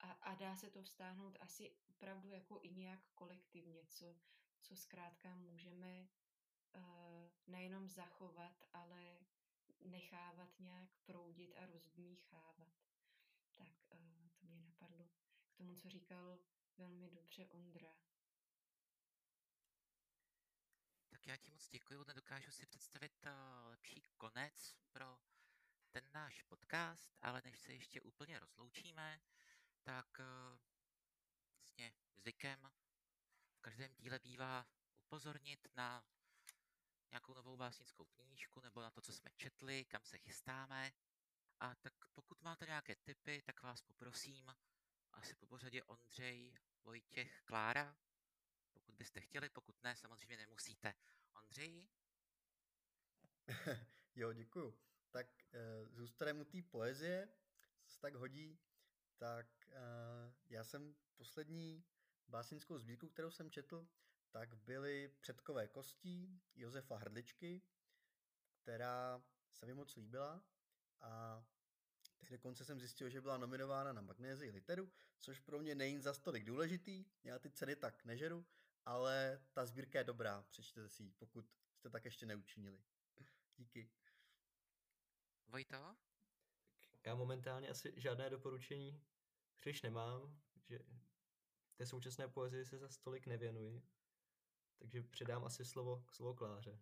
a, 0.00 0.12
a 0.12 0.34
dá 0.34 0.56
se 0.56 0.70
to 0.70 0.82
vztáhnout 0.82 1.36
asi 1.40 1.72
opravdu 1.88 2.30
jako 2.30 2.58
i 2.62 2.70
nějak 2.70 3.00
kolektivně, 3.14 3.86
co, 3.86 4.16
co 4.60 4.76
zkrátka 4.76 5.34
můžeme 5.34 6.08
uh, 6.74 6.82
nejenom 7.46 7.88
zachovat, 7.88 8.64
ale 8.72 9.18
nechávat 9.80 10.60
nějak 10.60 10.90
proudit 11.04 11.54
a 11.56 11.66
rozdmíchávat. 11.66 12.74
Tak 13.56 13.72
uh, 13.92 14.28
to 14.36 14.46
mě 14.46 14.60
napadlo 14.60 15.08
k 15.48 15.54
tomu, 15.56 15.74
co 15.74 15.90
říkal 15.90 16.38
velmi 16.78 17.10
dobře 17.10 17.46
Ondra. 17.46 18.07
Tak 21.18 21.26
já 21.26 21.36
ti 21.36 21.50
moc 21.50 21.68
děkuji, 21.68 22.04
nedokážu 22.04 22.50
si 22.50 22.66
představit 22.66 23.26
uh, 23.26 23.70
lepší 23.70 24.02
konec 24.16 24.76
pro 24.92 25.18
ten 25.90 26.12
náš 26.12 26.42
podcast, 26.42 27.16
ale 27.22 27.42
než 27.44 27.58
se 27.58 27.72
ještě 27.72 28.00
úplně 28.00 28.38
rozloučíme, 28.38 29.20
tak 29.82 30.18
uh, 30.18 30.58
vlastně 31.56 31.92
zvykem 32.12 32.70
v 33.56 33.60
každém 33.60 33.94
díle 33.94 34.18
bývá 34.18 34.66
upozornit 35.06 35.68
na 35.76 36.04
nějakou 37.10 37.34
novou 37.34 37.56
básnickou 37.56 38.04
knížku 38.04 38.60
nebo 38.60 38.80
na 38.82 38.90
to, 38.90 39.00
co 39.00 39.12
jsme 39.12 39.30
četli, 39.36 39.84
kam 39.84 40.04
se 40.04 40.18
chystáme. 40.18 40.92
A 41.60 41.74
tak 41.74 41.92
pokud 42.14 42.42
máte 42.42 42.66
nějaké 42.66 42.96
tipy, 42.96 43.42
tak 43.42 43.62
vás 43.62 43.82
poprosím, 43.82 44.54
asi 45.12 45.34
po 45.34 45.46
pořadě 45.46 45.84
Ondřej, 45.84 46.58
Vojtěch, 46.84 47.42
Klára, 47.44 47.96
byste 48.98 49.20
chtěli, 49.20 49.48
pokud 49.48 49.82
ne, 49.82 49.96
samozřejmě 49.96 50.36
nemusíte. 50.36 50.94
Ondřej? 51.42 51.88
jo, 54.14 54.32
děkuju. 54.32 54.78
Tak 55.10 55.26
e, 55.54 55.86
zůstaneme 55.86 56.40
u 56.40 56.44
té 56.44 56.62
poezie, 56.62 57.28
co 57.82 57.90
se 57.90 58.00
tak 58.00 58.14
hodí, 58.14 58.58
tak 59.16 59.68
e, 59.68 59.72
já 60.48 60.64
jsem 60.64 60.96
poslední 61.16 61.84
básnickou 62.28 62.78
sbírku, 62.78 63.08
kterou 63.08 63.30
jsem 63.30 63.50
četl, 63.50 63.88
tak 64.30 64.54
byly 64.54 65.08
Předkové 65.20 65.68
kostí 65.68 66.42
Josefa 66.54 66.96
Hrdličky, 66.96 67.62
která 68.62 69.22
se 69.52 69.66
mi 69.66 69.74
moc 69.74 69.96
líbila 69.96 70.44
a 71.00 71.44
teď 72.16 72.30
dokonce 72.30 72.64
jsem 72.64 72.80
zjistil, 72.80 73.08
že 73.08 73.20
byla 73.20 73.38
nominována 73.38 73.92
na 73.92 74.00
Magnézii 74.00 74.50
Literu, 74.50 74.92
což 75.18 75.40
pro 75.40 75.58
mě 75.58 75.74
není 75.74 76.00
za 76.00 76.14
stolik 76.14 76.44
důležitý, 76.44 77.04
já 77.24 77.38
ty 77.38 77.50
ceny 77.50 77.76
tak 77.76 78.04
nežeru, 78.04 78.46
ale 78.88 79.40
ta 79.52 79.66
sbírka 79.66 79.98
je 79.98 80.04
dobrá, 80.04 80.42
přečtěte 80.42 80.88
si 80.88 81.02
ji, 81.02 81.12
pokud 81.12 81.46
jste 81.74 81.90
tak 81.90 82.04
ještě 82.04 82.26
neučinili. 82.26 82.82
Díky. 83.56 83.90
Vojto? 85.48 85.96
Já 87.06 87.14
momentálně 87.14 87.68
asi 87.68 87.92
žádné 87.96 88.30
doporučení 88.30 89.04
příliš 89.60 89.82
nemám, 89.82 90.40
že 90.68 90.78
té 91.76 91.86
současné 91.86 92.28
poezii 92.28 92.64
se 92.64 92.78
za 92.78 92.88
stolik 92.88 93.26
nevěnuji, 93.26 93.82
takže 94.78 95.02
předám 95.02 95.44
asi 95.44 95.64
slovo, 95.64 96.04
slovo 96.10 96.34
Kláře. 96.34 96.78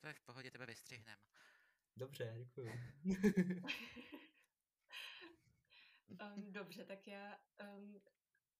To 0.00 0.06
je 0.06 0.14
v 0.14 0.20
pohodě, 0.20 0.50
tebe 0.50 0.66
vystřihnem. 0.66 1.18
Dobře, 1.96 2.34
děkuji. 2.38 2.72
um, 6.08 6.52
dobře, 6.52 6.84
tak 6.84 7.06
já 7.06 7.38
um, 7.76 8.00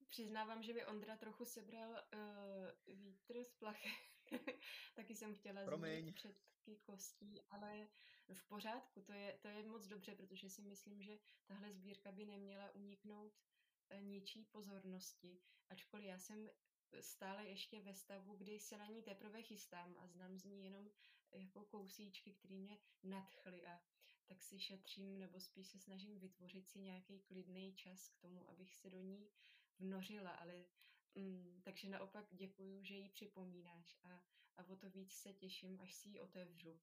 přiznávám, 0.08 0.62
že 0.62 0.72
by 0.72 0.86
Ondra 0.86 1.16
trochu 1.16 1.44
sebral 1.44 1.90
uh, 1.90 2.96
vítr 2.96 3.44
z 3.44 3.52
plachy. 3.52 3.90
Taky 4.94 5.16
jsem 5.16 5.34
chtěla 5.34 5.76
zmínit 5.76 6.14
předky 6.14 6.76
kostí, 6.76 7.42
ale 7.50 7.88
v 8.32 8.48
pořádku, 8.48 9.02
to 9.02 9.12
je, 9.12 9.38
to 9.42 9.48
je 9.48 9.62
moc 9.62 9.86
dobře, 9.86 10.14
protože 10.14 10.50
si 10.50 10.62
myslím, 10.62 11.02
že 11.02 11.18
tahle 11.46 11.72
sbírka 11.72 12.12
by 12.12 12.26
neměla 12.26 12.70
uniknout 12.70 13.32
uh, 13.92 14.00
ničí 14.00 14.44
pozornosti, 14.44 15.40
ačkoliv 15.68 16.06
já 16.06 16.18
jsem 16.18 16.50
stále 17.00 17.44
ještě 17.44 17.80
ve 17.80 17.94
stavu, 17.94 18.36
kdy 18.36 18.60
se 18.60 18.78
na 18.78 18.86
ní 18.86 19.02
teprve 19.02 19.42
chystám 19.42 19.96
a 19.98 20.06
znám 20.06 20.38
z 20.38 20.44
ní 20.44 20.64
jenom 20.64 20.90
jako 21.32 21.64
kousíčky, 21.64 22.32
které 22.32 22.54
mě 22.54 22.78
nadchly 23.02 23.66
a 23.66 23.80
tak 24.26 24.42
si 24.42 24.60
šetřím 24.60 25.18
nebo 25.18 25.40
spíš 25.40 25.68
se 25.68 25.78
snažím 25.78 26.18
vytvořit 26.18 26.68
si 26.68 26.78
nějaký 26.78 27.20
klidný 27.20 27.74
čas 27.74 28.08
k 28.08 28.18
tomu, 28.18 28.50
abych 28.50 28.74
se 28.74 28.90
do 28.90 29.00
ní 29.00 29.30
vnořila, 29.78 30.30
ale 30.30 30.64
mm, 31.14 31.60
takže 31.64 31.88
naopak 31.88 32.26
děkuju, 32.30 32.84
že 32.84 32.94
ji 32.94 33.08
připomínáš 33.08 33.98
a, 34.02 34.22
a 34.56 34.68
o 34.68 34.76
to 34.76 34.90
víc 34.90 35.12
se 35.12 35.32
těším, 35.32 35.80
až 35.80 35.94
si 35.94 36.08
ji 36.08 36.20
otevřu. 36.20 36.80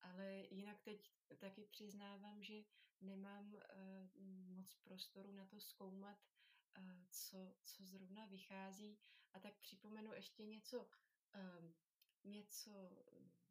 Ale 0.00 0.46
jinak 0.50 0.80
teď 0.80 1.12
taky 1.38 1.64
přiznávám, 1.64 2.42
že 2.42 2.64
nemám 3.00 3.54
uh, 3.54 3.60
moc 4.56 4.74
prostoru 4.74 5.32
na 5.32 5.46
to 5.46 5.60
zkoumat, 5.60 6.18
uh, 6.78 7.04
co, 7.10 7.56
co 7.64 7.84
zrovna 7.84 8.26
vychází. 8.26 8.98
A 9.32 9.40
tak 9.40 9.58
připomenu 9.60 10.12
ještě 10.12 10.44
něco, 10.44 10.80
uh, 10.80 11.72
něco 12.24 12.70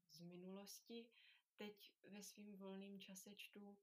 z 0.09 0.19
minulosti. 0.19 1.09
Teď 1.55 1.93
ve 2.03 2.23
svém 2.23 2.55
volném 2.55 2.99
čase 2.99 3.35
čtu 3.35 3.77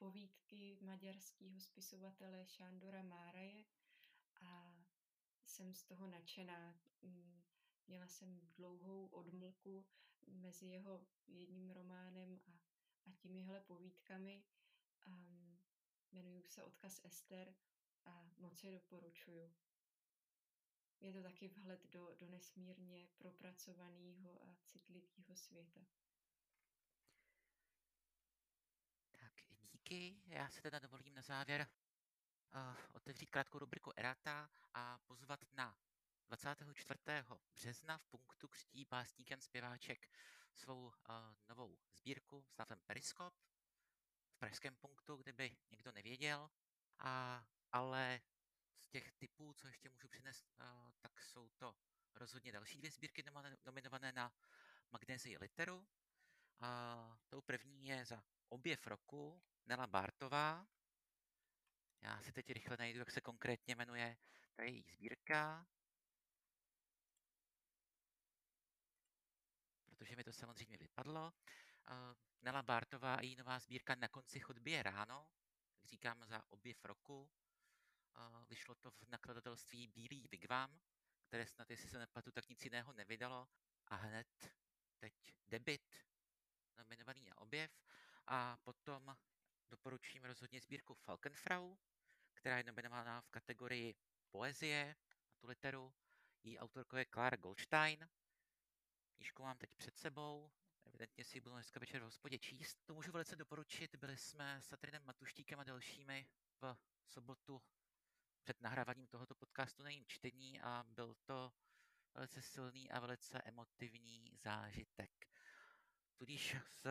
povídky 0.00 0.78
maďarského 0.80 1.60
spisovatele 1.60 2.46
Šándora 2.46 3.02
Máraje 3.02 3.64
a 4.40 4.74
jsem 5.44 5.74
z 5.74 5.84
toho 5.84 6.06
nadšená. 6.06 6.80
Mm, 7.02 7.42
měla 7.86 8.08
jsem 8.08 8.40
dlouhou 8.56 9.06
odmlku 9.06 9.86
mezi 10.26 10.66
jeho 10.66 11.06
jedním 11.26 11.70
románem 11.70 12.40
a, 12.46 12.50
a 13.04 13.12
těmihle 13.12 13.60
povídkami. 13.60 14.44
Um, 15.06 15.58
jmenují 16.12 16.42
se 16.46 16.62
Odkaz 16.62 17.00
Ester 17.04 17.54
a 18.04 18.30
moc 18.38 18.64
je 18.64 18.72
doporučuju. 18.72 19.52
Je 21.00 21.12
to 21.12 21.22
taky 21.22 21.48
vhled 21.48 21.86
do, 21.86 22.14
do 22.18 22.28
nesmírně 22.28 23.08
propracovaného 23.18 24.44
a 24.44 24.56
citlivého 24.66 25.36
světa. 25.36 25.86
Díky. 29.90 30.22
Já 30.26 30.50
se 30.50 30.62
teda 30.62 30.78
dovolím 30.78 31.14
na 31.14 31.22
závěr 31.22 31.68
uh, 32.54 32.76
otevřít 32.92 33.30
krátkou 33.30 33.58
rubriku 33.58 33.92
Erata 33.96 34.50
a 34.74 34.98
pozvat 34.98 35.44
na 35.52 35.76
24. 36.28 36.98
března 37.54 37.98
v 37.98 38.06
punktu 38.06 38.48
křtí 38.48 38.84
básníkem 38.84 39.40
zpěváček 39.40 40.08
svou 40.54 40.86
uh, 40.86 40.92
novou 41.48 41.78
sbírku 41.92 42.44
s 42.48 42.56
názvem 42.56 42.80
Periskop 42.86 43.34
v 44.30 44.38
pražském 44.38 44.76
punktu, 44.76 45.16
kdyby 45.16 45.56
někdo 45.70 45.92
nevěděl. 45.92 46.50
A, 46.98 47.44
ale 47.72 48.20
z 48.80 48.88
těch 48.90 49.12
typů, 49.12 49.52
co 49.52 49.66
ještě 49.66 49.88
můžu 49.88 50.08
přinést, 50.08 50.46
uh, 50.60 50.92
tak 51.00 51.20
jsou 51.20 51.48
to 51.48 51.74
rozhodně 52.14 52.52
další 52.52 52.78
dvě 52.78 52.90
sbírky 52.90 53.24
nominované 53.66 54.12
na 54.12 54.32
Magnezii 54.92 55.38
Literu. 55.38 55.76
Uh, 55.78 57.16
tou 57.28 57.40
první 57.40 57.86
je 57.86 58.04
za 58.04 58.24
objev 58.48 58.86
roku 58.86 59.42
Nela 59.66 59.86
Bartová. 59.86 60.66
Já 62.00 62.22
si 62.22 62.32
teď 62.32 62.50
rychle 62.50 62.76
najdu, 62.76 62.98
jak 62.98 63.10
se 63.10 63.20
konkrétně 63.20 63.74
jmenuje 63.74 64.16
ta 64.54 64.62
její 64.62 64.82
sbírka. 64.82 65.66
Protože 69.84 70.16
mi 70.16 70.24
to 70.24 70.32
samozřejmě 70.32 70.76
vypadlo. 70.76 71.32
Uh, 71.90 72.14
Nela 72.42 72.62
Bartová 72.62 73.14
a 73.14 73.22
její 73.22 73.36
nová 73.36 73.58
sbírka 73.58 73.94
Na 73.94 74.08
konci 74.08 74.40
chodby 74.40 74.70
je 74.70 74.82
ráno, 74.82 75.30
jak 75.74 75.84
říkám, 75.84 76.24
za 76.24 76.42
objev 76.52 76.84
roku. 76.84 77.30
Uh, 78.16 78.44
vyšlo 78.48 78.74
to 78.74 78.90
v 78.90 79.08
nakladatelství 79.08 79.88
Bílý 79.88 80.28
Vigvam, 80.30 80.80
které 81.22 81.46
snad, 81.46 81.70
jestli 81.70 81.88
se 81.88 81.98
nepletu, 81.98 82.32
tak 82.32 82.48
nic 82.48 82.64
jiného 82.64 82.92
nevydalo. 82.92 83.48
A 83.86 83.94
hned 83.94 84.52
teď 84.98 85.12
debit 85.46 85.96
nominovaný 86.78 87.24
na 87.24 87.38
objev. 87.38 87.70
A 88.26 88.56
potom 88.56 89.16
doporučím 89.70 90.24
rozhodně 90.24 90.60
sbírku 90.60 90.94
Falkenfrau, 90.94 91.76
která 92.34 92.58
je 92.58 92.64
nominovaná 92.64 93.20
v 93.20 93.28
kategorii 93.28 93.94
poezie 94.30 94.96
na 95.28 95.34
tu 95.38 95.46
literu. 95.46 95.94
Její 96.42 96.58
autorkou 96.58 96.96
je 96.96 97.04
Clara 97.04 97.36
Goldstein. 97.36 98.08
Knížku 99.16 99.42
mám 99.42 99.58
teď 99.58 99.70
před 99.76 99.96
sebou, 99.96 100.50
evidentně 100.84 101.24
si 101.24 101.36
ji 101.36 101.40
budu 101.40 101.54
dneska 101.54 101.80
večer 101.80 102.00
v 102.00 102.04
hospodě 102.04 102.38
číst. 102.38 102.78
To 102.84 102.94
můžu 102.94 103.12
velice 103.12 103.36
doporučit, 103.36 103.96
byli 103.96 104.16
jsme 104.16 104.62
s 104.62 104.66
Satrinem 104.66 105.04
Matuštíkem 105.04 105.60
a 105.60 105.64
dalšími 105.64 106.26
v 106.60 106.76
sobotu 107.06 107.62
před 108.42 108.60
nahráváním 108.60 109.06
tohoto 109.06 109.34
podcastu 109.34 109.82
na 109.82 109.90
jejím 109.90 110.06
čtení 110.06 110.60
a 110.60 110.84
byl 110.88 111.14
to 111.14 111.52
velice 112.14 112.42
silný 112.42 112.90
a 112.90 113.00
velice 113.00 113.42
emotivní 113.42 114.36
zážitek. 114.36 115.28
Tudíž 116.16 116.56
z 116.66 116.86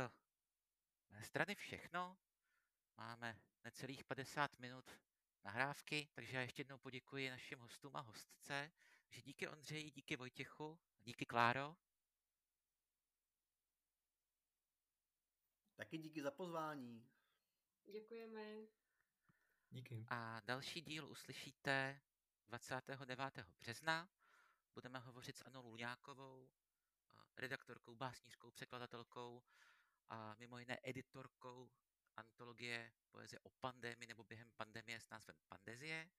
mé 1.10 1.24
strany 1.24 1.56
všechno. 1.56 2.18
Máme 3.00 3.40
necelých 3.64 4.04
50 4.04 4.60
minut 4.60 4.92
nahrávky, 5.44 6.08
takže 6.14 6.36
já 6.38 6.42
ještě 6.42 6.60
jednou 6.60 6.78
poděkuji 6.78 7.30
našim 7.30 7.60
hostům 7.60 7.96
a 7.96 8.00
hostce. 8.00 8.72
Že 9.10 9.22
díky 9.22 9.48
Ondřeji, 9.48 9.92
díky 9.92 10.16
Vojtěchu, 10.16 10.80
díky 11.04 11.26
Kláro. 11.26 11.76
Tak 15.76 15.88
Taky 15.88 15.98
díky 15.98 16.22
za 16.22 16.32
pozvání. 16.32 17.10
Děkujeme. 17.86 18.42
Díky. 19.70 20.06
A 20.10 20.40
další 20.40 20.82
díl 20.82 21.10
uslyšíte 21.10 22.02
29. 22.48 23.20
března. 23.60 24.10
Budeme 24.74 25.00
hovořit 25.00 25.38
s 25.38 25.42
Anou 25.46 25.70
Luňákovou, 25.70 26.50
redaktorkou, 27.38 27.96
básnířkou, 27.96 28.52
překladatelkou 28.52 29.44
a 30.10 30.36
mimo 30.40 30.60
jiné 30.60 30.78
editorkou 30.84 31.72
antologie 32.20 32.92
poezie 33.12 33.40
o 33.40 33.50
pandemii 33.50 34.08
nebo 34.08 34.24
během 34.24 34.52
pandemie 34.52 35.00
s 35.00 35.10
názvem 35.10 35.36
Pandezie. 35.48 36.10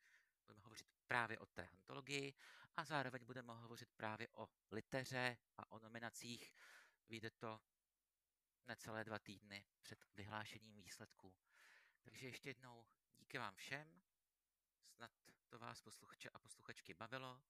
Budeme 0.46 0.62
hovořit 0.62 0.86
právě 1.06 1.38
o 1.38 1.46
té 1.46 1.68
antologii 1.68 2.34
a 2.76 2.84
zároveň 2.84 3.24
budeme 3.24 3.52
hovořit 3.52 3.88
právě 3.96 4.28
o 4.32 4.48
liteře 4.70 5.38
a 5.56 5.72
o 5.72 5.78
nominacích. 5.78 6.54
Vyjde 7.08 7.30
to 7.30 7.60
necelé 8.66 9.04
dva 9.04 9.18
týdny 9.18 9.64
před 9.82 10.04
vyhlášením 10.14 10.82
výsledků. 10.82 11.34
Takže 12.02 12.26
ještě 12.26 12.48
jednou 12.50 12.86
díky 13.16 13.38
vám 13.38 13.54
všem. 13.54 14.02
Snad 14.96 15.10
to 15.48 15.58
vás 15.58 15.82
posluchače 15.82 16.30
a 16.30 16.38
posluchačky 16.38 16.94
bavilo 16.94 17.42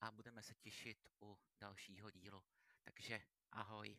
a 0.00 0.10
budeme 0.10 0.42
se 0.42 0.54
těšit 0.54 1.08
u 1.20 1.38
dalšího 1.60 2.10
dílu. 2.10 2.44
Takže 2.82 3.22
ahoj. 3.50 3.98